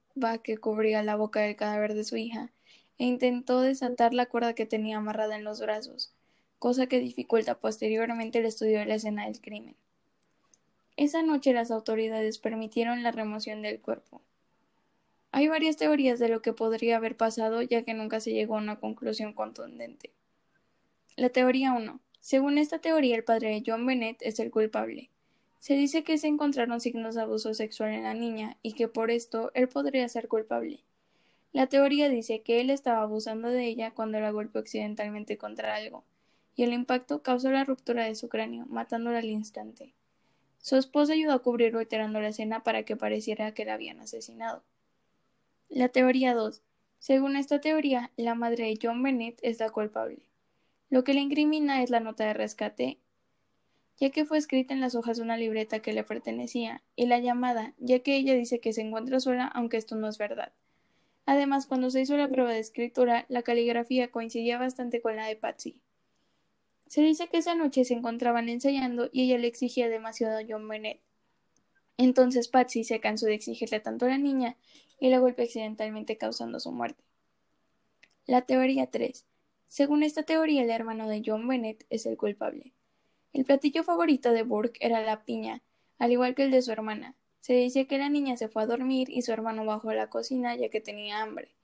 que 0.43 0.57
cubría 0.57 1.03
la 1.03 1.15
boca 1.15 1.39
del 1.39 1.55
cadáver 1.55 1.93
de 1.93 2.03
su 2.03 2.17
hija 2.17 2.51
e 2.97 3.05
intentó 3.05 3.61
desatar 3.61 4.13
la 4.13 4.25
cuerda 4.25 4.55
que 4.55 4.65
tenía 4.65 4.97
amarrada 4.97 5.37
en 5.37 5.45
los 5.45 5.61
brazos 5.61 6.13
cosa 6.61 6.85
que 6.85 6.99
dificulta 6.99 7.59
posteriormente 7.59 8.37
el 8.37 8.45
estudio 8.45 8.77
de 8.77 8.85
la 8.85 8.93
escena 8.93 9.25
del 9.25 9.41
crimen. 9.41 9.75
Esa 10.95 11.23
noche 11.23 11.53
las 11.53 11.71
autoridades 11.71 12.37
permitieron 12.37 13.01
la 13.01 13.09
remoción 13.09 13.63
del 13.63 13.81
cuerpo. 13.81 14.21
Hay 15.31 15.47
varias 15.47 15.77
teorías 15.77 16.19
de 16.19 16.29
lo 16.29 16.43
que 16.43 16.53
podría 16.53 16.97
haber 16.97 17.17
pasado, 17.17 17.63
ya 17.63 17.81
que 17.81 17.95
nunca 17.95 18.19
se 18.19 18.33
llegó 18.33 18.57
a 18.57 18.61
una 18.61 18.79
conclusión 18.79 19.33
contundente. 19.33 20.11
La 21.17 21.29
teoría 21.29 21.73
1. 21.73 21.99
Según 22.21 22.57
esta 22.57 22.79
teoría, 22.79 23.17
el 23.17 23.25
padre 23.25 23.49
de 23.49 23.63
John 23.65 23.85
Bennett 23.85 24.21
es 24.21 24.39
el 24.39 24.49
culpable. 24.49 25.09
Se 25.59 25.73
dice 25.73 26.05
que 26.05 26.17
se 26.17 26.27
encontraron 26.27 26.79
signos 26.79 27.15
de 27.15 27.21
abuso 27.21 27.53
sexual 27.53 27.93
en 27.93 28.03
la 28.03 28.13
niña 28.13 28.57
y 28.61 28.73
que 28.73 28.87
por 28.87 29.11
esto 29.11 29.51
él 29.53 29.67
podría 29.67 30.07
ser 30.07 30.29
culpable. 30.29 30.85
La 31.51 31.67
teoría 31.67 32.07
dice 32.07 32.43
que 32.43 32.61
él 32.61 32.69
estaba 32.69 33.01
abusando 33.01 33.49
de 33.49 33.67
ella 33.67 33.91
cuando 33.91 34.21
la 34.21 34.31
golpeó 34.31 34.61
accidentalmente 34.61 35.37
contra 35.37 35.75
algo, 35.75 36.05
y 36.55 36.63
el 36.63 36.71
impacto 36.71 37.21
causó 37.21 37.51
la 37.51 37.65
ruptura 37.65 38.05
de 38.05 38.15
su 38.15 38.29
cráneo, 38.29 38.65
matándola 38.67 39.19
al 39.19 39.25
instante. 39.25 39.93
Su 40.59 40.77
esposa 40.77 41.11
ayudó 41.11 41.33
a 41.33 41.43
cubrir 41.43 41.75
alterando 41.75 42.21
la 42.21 42.29
escena 42.29 42.63
para 42.63 42.83
que 42.83 42.95
pareciera 42.95 43.53
que 43.53 43.65
la 43.65 43.73
habían 43.73 43.99
asesinado. 43.99 44.63
La 45.67 45.89
teoría 45.89 46.33
2. 46.33 46.61
Según 46.99 47.35
esta 47.35 47.59
teoría, 47.59 48.11
la 48.15 48.33
madre 48.33 48.63
de 48.65 48.79
John 48.81 49.03
Bennett 49.03 49.39
es 49.41 49.59
la 49.59 49.69
culpable. 49.69 50.30
Lo 50.91 51.05
que 51.05 51.13
le 51.13 51.21
incrimina 51.21 51.81
es 51.81 51.89
la 51.89 52.01
nota 52.01 52.25
de 52.25 52.33
rescate, 52.33 52.99
ya 53.97 54.09
que 54.09 54.25
fue 54.25 54.37
escrita 54.37 54.73
en 54.73 54.81
las 54.81 54.93
hojas 54.93 55.17
de 55.17 55.23
una 55.23 55.37
libreta 55.37 55.79
que 55.79 55.93
le 55.93 56.03
pertenecía, 56.03 56.83
y 56.97 57.05
la 57.05 57.17
llamada, 57.17 57.73
ya 57.77 57.99
que 57.99 58.17
ella 58.17 58.35
dice 58.35 58.59
que 58.59 58.73
se 58.73 58.81
encuentra 58.81 59.21
sola, 59.21 59.47
aunque 59.47 59.77
esto 59.77 59.95
no 59.95 60.09
es 60.09 60.17
verdad. 60.17 60.51
Además, 61.25 61.65
cuando 61.65 61.89
se 61.89 62.01
hizo 62.01 62.17
la 62.17 62.27
prueba 62.27 62.51
de 62.51 62.59
escritura, 62.59 63.25
la 63.29 63.41
caligrafía 63.41 64.11
coincidía 64.11 64.57
bastante 64.57 65.01
con 65.01 65.15
la 65.15 65.27
de 65.27 65.37
Patsy. 65.37 65.79
Se 66.87 67.01
dice 67.01 67.29
que 67.29 67.37
esa 67.37 67.55
noche 67.55 67.85
se 67.85 67.93
encontraban 67.93 68.49
ensayando 68.49 69.09
y 69.13 69.23
ella 69.23 69.37
le 69.37 69.47
exigía 69.47 69.87
demasiado 69.87 70.37
a 70.37 70.43
John 70.45 70.67
Bennett. 70.67 70.99
Entonces 71.95 72.49
Patsy 72.49 72.83
se 72.83 72.99
cansó 72.99 73.27
de 73.27 73.35
exigirle 73.35 73.79
tanto 73.79 74.07
a 74.07 74.09
la 74.09 74.17
niña 74.17 74.57
y 74.99 75.09
la 75.09 75.19
golpeó 75.19 75.45
accidentalmente 75.45 76.17
causando 76.17 76.59
su 76.59 76.73
muerte. 76.73 77.01
La 78.25 78.41
teoría 78.41 78.87
3. 78.87 79.25
Según 79.71 80.03
esta 80.03 80.23
teoría, 80.23 80.63
el 80.63 80.69
hermano 80.69 81.07
de 81.07 81.23
John 81.25 81.47
Bennett 81.47 81.85
es 81.89 82.05
el 82.05 82.17
culpable. 82.17 82.73
El 83.31 83.45
platillo 83.45 83.85
favorito 83.85 84.33
de 84.33 84.43
Burke 84.43 84.85
era 84.85 84.99
la 84.99 85.23
piña, 85.23 85.61
al 85.97 86.11
igual 86.11 86.35
que 86.35 86.43
el 86.43 86.51
de 86.51 86.61
su 86.61 86.73
hermana. 86.73 87.15
Se 87.39 87.53
dice 87.53 87.87
que 87.87 87.97
la 87.97 88.09
niña 88.09 88.35
se 88.35 88.49
fue 88.49 88.63
a 88.63 88.65
dormir 88.65 89.09
y 89.09 89.21
su 89.21 89.31
hermano 89.31 89.63
bajó 89.63 89.91
a 89.91 89.95
la 89.95 90.09
cocina 90.09 90.57
ya 90.57 90.67
que 90.67 90.81
tenía 90.81 91.21
hambre. 91.21 91.55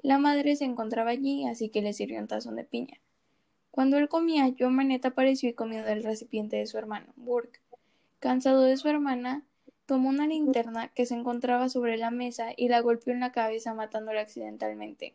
La 0.00 0.18
madre 0.18 0.56
se 0.56 0.64
encontraba 0.64 1.10
allí, 1.10 1.46
así 1.46 1.68
que 1.68 1.82
le 1.82 1.92
sirvió 1.92 2.18
un 2.18 2.26
tazón 2.26 2.56
de 2.56 2.64
piña. 2.64 2.98
Cuando 3.70 3.96
él 3.96 4.08
comía, 4.08 4.52
John 4.58 4.76
Bennett 4.76 5.06
apareció 5.06 5.48
y 5.48 5.52
comió 5.52 5.84
del 5.84 6.02
recipiente 6.02 6.56
de 6.56 6.66
su 6.66 6.78
hermano, 6.78 7.12
Burke. 7.14 7.60
Cansado 8.18 8.62
de 8.62 8.76
su 8.76 8.88
hermana, 8.88 9.44
tomó 9.86 10.08
una 10.08 10.26
linterna 10.26 10.88
que 10.88 11.06
se 11.06 11.14
encontraba 11.14 11.68
sobre 11.68 11.96
la 11.96 12.10
mesa 12.10 12.48
y 12.56 12.66
la 12.66 12.80
golpeó 12.80 13.12
en 13.12 13.20
la 13.20 13.30
cabeza 13.30 13.72
matándola 13.72 14.22
accidentalmente. 14.22 15.14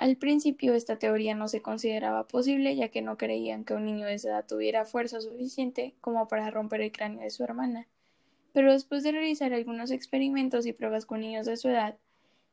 Al 0.00 0.16
principio 0.16 0.72
esta 0.72 0.98
teoría 0.98 1.34
no 1.34 1.46
se 1.46 1.60
consideraba 1.60 2.26
posible 2.26 2.74
ya 2.74 2.88
que 2.88 3.02
no 3.02 3.18
creían 3.18 3.66
que 3.66 3.74
un 3.74 3.84
niño 3.84 4.06
de 4.06 4.14
esa 4.14 4.30
edad 4.30 4.46
tuviera 4.46 4.86
fuerza 4.86 5.20
suficiente 5.20 5.92
como 6.00 6.26
para 6.26 6.50
romper 6.50 6.80
el 6.80 6.90
cráneo 6.90 7.20
de 7.20 7.28
su 7.28 7.44
hermana, 7.44 7.86
pero 8.54 8.72
después 8.72 9.02
de 9.02 9.12
realizar 9.12 9.52
algunos 9.52 9.90
experimentos 9.90 10.64
y 10.64 10.72
pruebas 10.72 11.04
con 11.04 11.20
niños 11.20 11.44
de 11.44 11.58
su 11.58 11.68
edad, 11.68 11.98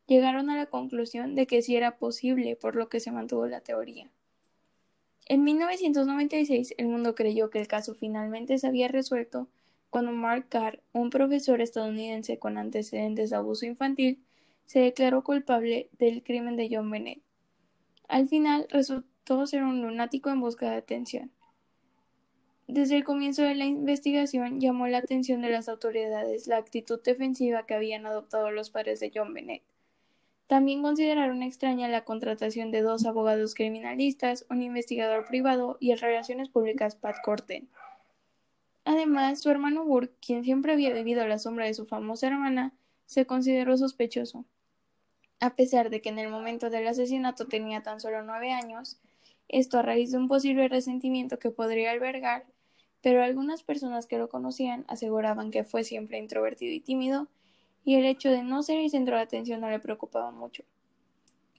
llegaron 0.07 0.49
a 0.49 0.57
la 0.57 0.65
conclusión 0.65 1.35
de 1.35 1.47
que 1.47 1.61
sí 1.61 1.77
era 1.77 1.95
posible, 1.95 2.57
por 2.57 2.75
lo 2.75 2.89
que 2.89 2.99
se 2.99 3.13
mantuvo 3.13 3.47
la 3.47 3.61
teoría. 3.61 4.11
En 5.25 5.45
1996, 5.45 6.73
el 6.77 6.87
mundo 6.89 7.15
creyó 7.15 7.49
que 7.49 7.61
el 7.61 7.69
caso 7.69 7.95
finalmente 7.95 8.57
se 8.57 8.67
había 8.67 8.89
resuelto 8.89 9.47
cuando 9.89 10.11
Mark 10.11 10.47
Carr, 10.49 10.81
un 10.91 11.09
profesor 11.09 11.61
estadounidense 11.61 12.39
con 12.39 12.57
antecedentes 12.57 13.29
de 13.29 13.37
abuso 13.37 13.65
infantil, 13.65 14.21
se 14.65 14.79
declaró 14.79 15.23
culpable 15.23 15.89
del 15.97 16.23
crimen 16.23 16.57
de 16.57 16.67
John 16.69 16.91
Bennett. 16.91 17.21
Al 18.07 18.27
final 18.27 18.67
resultó 18.69 19.45
ser 19.47 19.63
un 19.63 19.81
lunático 19.81 20.29
en 20.29 20.39
busca 20.39 20.69
de 20.69 20.77
atención. 20.77 21.31
Desde 22.67 22.97
el 22.97 23.05
comienzo 23.05 23.43
de 23.43 23.55
la 23.55 23.65
investigación 23.65 24.59
llamó 24.59 24.87
la 24.87 24.97
atención 24.97 25.41
de 25.41 25.49
las 25.49 25.69
autoridades 25.69 26.47
la 26.47 26.57
actitud 26.57 27.01
defensiva 27.01 27.65
que 27.65 27.73
habían 27.73 28.05
adoptado 28.05 28.51
los 28.51 28.69
padres 28.69 28.99
de 28.99 29.11
John 29.13 29.33
Bennett. 29.33 29.63
También 30.47 30.81
consideraron 30.81 31.43
extraña 31.43 31.89
la 31.89 32.05
contratación 32.05 32.71
de 32.71 32.81
dos 32.81 33.05
abogados 33.05 33.53
criminalistas, 33.55 34.45
un 34.49 34.61
investigador 34.61 35.25
privado 35.25 35.77
y 35.81 35.91
el 35.91 35.99
Relaciones 35.99 36.49
Públicas 36.49 36.95
Pat 36.95 37.17
Corten. 37.23 37.69
Además, 38.85 39.41
su 39.41 39.49
hermano 39.49 39.83
Burke, 39.83 40.15
quien 40.21 40.45
siempre 40.45 40.71
había 40.71 40.93
vivido 40.93 41.21
a 41.21 41.27
la 41.27 41.39
sombra 41.39 41.65
de 41.65 41.73
su 41.73 41.85
famosa 41.85 42.27
hermana, 42.27 42.73
se 43.05 43.25
consideró 43.25 43.77
sospechoso. 43.77 44.45
A 45.39 45.55
pesar 45.55 45.91
de 45.91 46.01
que 46.01 46.09
en 46.09 46.17
el 46.17 46.29
momento 46.29 46.69
del 46.69 46.87
asesinato 46.87 47.47
tenía 47.47 47.83
tan 47.83 47.99
solo 47.99 48.23
nueve 48.23 48.51
años, 48.51 48.99
esto 49.47 49.77
a 49.77 49.83
raíz 49.83 50.11
de 50.11 50.17
un 50.17 50.27
posible 50.27 50.67
resentimiento 50.67 51.37
que 51.37 51.51
podría 51.51 51.91
albergar, 51.91 52.45
pero 53.01 53.23
algunas 53.23 53.61
personas 53.61 54.07
que 54.07 54.17
lo 54.17 54.29
conocían 54.29 54.83
aseguraban 54.87 55.51
que 55.51 55.63
fue 55.63 55.83
siempre 55.83 56.17
introvertido 56.17 56.73
y 56.73 56.79
tímido 56.79 57.27
y 57.85 57.95
el 57.95 58.05
hecho 58.05 58.31
de 58.31 58.43
no 58.43 58.63
ser 58.63 58.79
el 58.79 58.89
centro 58.89 59.15
de 59.15 59.21
atención 59.21 59.61
no 59.61 59.69
le 59.69 59.79
preocupaba 59.79 60.31
mucho. 60.31 60.63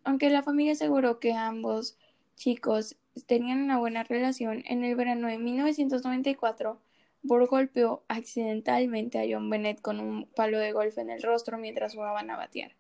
Aunque 0.05 0.29
la 0.29 0.43
familia 0.43 0.73
aseguró 0.73 1.21
que 1.21 1.33
ambos 1.33 1.97
chicos 2.35 2.97
tenían 3.27 3.63
una 3.63 3.79
buena 3.79 4.03
relación, 4.03 4.63
en 4.67 4.85
el 4.85 4.97
verano 4.97 5.29
de 5.29 5.39
1994, 5.39 6.81
Burr 7.23 7.47
golpeó 7.47 8.03
accidentalmente 8.09 9.19
a 9.19 9.25
John 9.31 9.49
Bennett 9.51 9.81
con 9.81 10.01
un 10.01 10.27
palo 10.27 10.59
de 10.59 10.73
golf 10.73 10.99
en 10.99 11.11
el 11.11 11.23
rostro 11.23 11.59
mientras 11.59 11.95
jugaban 11.95 12.31
a 12.31 12.37
batear. 12.37 12.75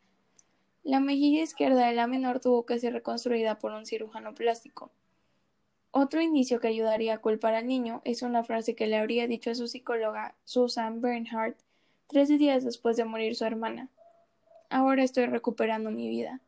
La 0.88 1.00
mejilla 1.00 1.42
izquierda 1.42 1.86
de 1.86 1.92
la 1.92 2.06
menor 2.06 2.40
tuvo 2.40 2.64
que 2.64 2.78
ser 2.78 2.94
reconstruida 2.94 3.58
por 3.58 3.72
un 3.72 3.84
cirujano 3.84 4.34
plástico. 4.34 4.90
Otro 5.90 6.22
indicio 6.22 6.60
que 6.60 6.68
ayudaría 6.68 7.12
a 7.12 7.20
culpar 7.20 7.52
al 7.52 7.66
niño 7.66 8.00
es 8.06 8.22
una 8.22 8.42
frase 8.42 8.74
que 8.74 8.86
le 8.86 8.96
habría 8.96 9.26
dicho 9.26 9.50
a 9.50 9.54
su 9.54 9.68
psicóloga 9.68 10.34
Susan 10.44 11.02
Bernhardt 11.02 11.58
trece 12.06 12.38
días 12.38 12.64
después 12.64 12.96
de 12.96 13.04
morir 13.04 13.36
su 13.36 13.44
hermana. 13.44 13.90
Ahora 14.70 15.04
estoy 15.04 15.26
recuperando 15.26 15.90
mi 15.90 16.08
vida. 16.08 16.40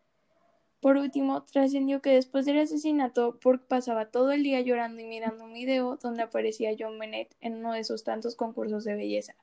Por 0.80 0.96
último, 0.96 1.42
trascendió 1.42 2.00
que 2.00 2.14
después 2.14 2.46
del 2.46 2.60
asesinato, 2.60 3.38
Burke 3.44 3.66
pasaba 3.68 4.06
todo 4.06 4.32
el 4.32 4.42
día 4.42 4.62
llorando 4.62 5.02
y 5.02 5.04
mirando 5.04 5.44
un 5.44 5.52
video 5.52 5.98
donde 5.98 6.22
aparecía 6.22 6.74
John 6.78 6.98
Bennett 6.98 7.36
en 7.42 7.56
uno 7.56 7.74
de 7.74 7.84
sus 7.84 8.04
tantos 8.04 8.36
concursos 8.36 8.84
de 8.84 8.94
belleza. 8.94 9.34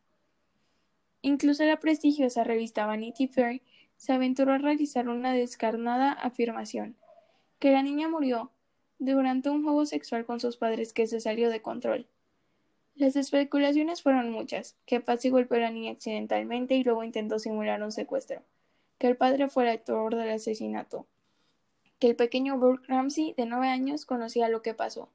Incluso 1.22 1.64
la 1.66 1.80
prestigiosa 1.80 2.44
revista 2.44 2.88
Vanity 2.88 3.28
Fair 3.28 3.62
se 3.98 4.14
aventuró 4.14 4.54
a 4.54 4.58
realizar 4.58 5.10
una 5.10 5.34
descarnada 5.34 6.12
afirmación, 6.12 6.96
que 7.60 7.72
la 7.72 7.84
niña 7.84 8.08
murió 8.08 8.52
durante 9.00 9.50
un 9.50 9.64
juego 9.64 9.86
sexual 9.86 10.26
con 10.26 10.40
sus 10.40 10.58
padres 10.58 10.94
que 10.94 11.08
se 11.08 11.20
salió 11.20 11.50
de 11.50 11.62
control. 11.62 12.08
Las 12.96 13.16
especulaciones 13.16 14.02
fueron 14.02 14.32
muchas, 14.32 14.76
que 14.86 15.00
Patsy 15.00 15.30
golpeó 15.30 15.58
a 15.58 15.62
la 15.62 15.72
niña 15.72 15.92
accidentalmente 15.92 16.76
y 16.76 16.84
luego 16.84 17.04
intentó 17.04 17.38
simular 17.38 17.84
un 17.84 17.92
secuestro, 17.92 18.42
que 18.98 19.08
el 19.08 19.18
padre 19.18 19.50
fue 19.50 19.66
el 19.66 19.78
autor 19.78 20.16
del 20.16 20.32
asesinato, 20.32 21.06
que 22.00 22.08
el 22.08 22.16
pequeño 22.16 22.58
Burke 22.58 22.88
Ramsey, 22.88 23.34
de 23.38 23.46
nueve 23.46 23.68
años, 23.68 24.06
conocía 24.06 24.50
lo 24.50 24.62
que 24.62 24.74
pasó. 24.74 25.10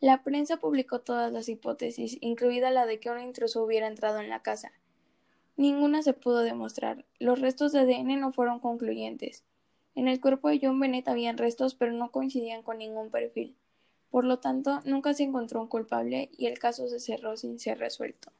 La 0.00 0.22
prensa 0.22 0.58
publicó 0.58 1.00
todas 1.00 1.32
las 1.32 1.48
hipótesis, 1.48 2.18
incluida 2.20 2.70
la 2.70 2.86
de 2.86 3.00
que 3.00 3.10
un 3.10 3.20
intruso 3.20 3.64
hubiera 3.64 3.88
entrado 3.88 4.20
en 4.20 4.28
la 4.28 4.42
casa. 4.42 4.72
Ninguna 5.58 6.04
se 6.04 6.12
pudo 6.12 6.44
demostrar. 6.44 7.04
Los 7.18 7.40
restos 7.40 7.72
de 7.72 7.80
ADN 7.80 8.20
no 8.20 8.32
fueron 8.32 8.60
concluyentes. 8.60 9.42
En 9.96 10.06
el 10.06 10.20
cuerpo 10.20 10.48
de 10.48 10.60
John 10.62 10.78
Bennett 10.78 11.08
habían 11.08 11.36
restos, 11.36 11.74
pero 11.74 11.90
no 11.90 12.12
coincidían 12.12 12.62
con 12.62 12.78
ningún 12.78 13.10
perfil. 13.10 13.56
Por 14.08 14.24
lo 14.24 14.38
tanto, 14.38 14.80
nunca 14.84 15.14
se 15.14 15.24
encontró 15.24 15.60
un 15.60 15.66
culpable 15.66 16.30
y 16.38 16.46
el 16.46 16.60
caso 16.60 16.86
se 16.86 17.00
cerró 17.00 17.36
sin 17.36 17.58
ser 17.58 17.80
resuelto. 17.80 18.30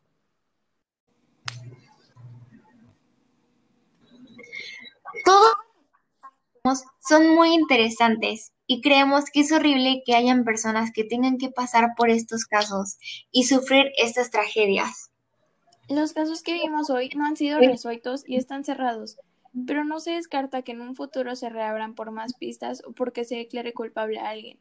Todos 5.25 6.85
son 7.01 7.35
muy 7.35 7.53
interesantes 7.53 8.53
y 8.69 8.81
creemos 8.81 9.25
que 9.33 9.41
es 9.41 9.51
horrible 9.51 10.05
que 10.07 10.15
hayan 10.15 10.45
personas 10.45 10.93
que 10.93 11.03
tengan 11.03 11.37
que 11.37 11.51
pasar 11.51 11.95
por 11.97 12.11
estos 12.11 12.45
casos 12.45 12.97
y 13.33 13.43
sufrir 13.43 13.87
estas 13.97 14.31
tragedias. 14.31 15.08
Los 15.89 16.13
casos 16.13 16.43
que 16.43 16.55
vimos 16.55 16.91
hoy 16.91 17.11
no 17.17 17.27
han 17.27 17.37
sido 17.37 17.59
resueltos 17.59 18.25
y 18.27 18.37
están 18.37 18.65
cerrados, 18.65 19.19
pero 19.67 19.85
no 19.85 20.01
se 20.01 20.13
descarta 20.13 20.63
que 20.63 20.73
en 20.73 20.81
un 20.81 20.95
futuro 20.95 21.35
se 21.37 21.49
reabran 21.49 21.95
por 21.95 22.11
más 22.11 22.35
pistas 22.35 22.83
o 22.87 22.93
porque 22.93 23.25
se 23.25 23.37
declare 23.37 23.73
culpable 23.73 24.19
a 24.19 24.29
alguien 24.29 24.59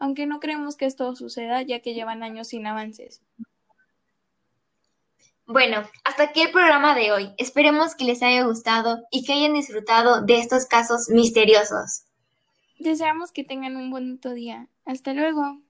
aunque 0.00 0.26
no 0.26 0.40
creemos 0.40 0.76
que 0.76 0.86
esto 0.86 1.14
suceda 1.14 1.62
ya 1.62 1.80
que 1.80 1.94
llevan 1.94 2.24
años 2.24 2.48
sin 2.48 2.66
avances. 2.66 3.22
Bueno, 5.46 5.82
hasta 6.04 6.24
aquí 6.24 6.42
el 6.42 6.52
programa 6.52 6.94
de 6.94 7.12
hoy. 7.12 7.30
Esperemos 7.36 7.94
que 7.94 8.04
les 8.04 8.22
haya 8.22 8.44
gustado 8.44 9.04
y 9.10 9.24
que 9.24 9.34
hayan 9.34 9.52
disfrutado 9.52 10.22
de 10.22 10.38
estos 10.38 10.64
casos 10.66 11.10
misteriosos. 11.10 12.04
Deseamos 12.78 13.30
que 13.30 13.44
tengan 13.44 13.76
un 13.76 13.90
bonito 13.90 14.32
día. 14.32 14.68
Hasta 14.86 15.12
luego. 15.12 15.60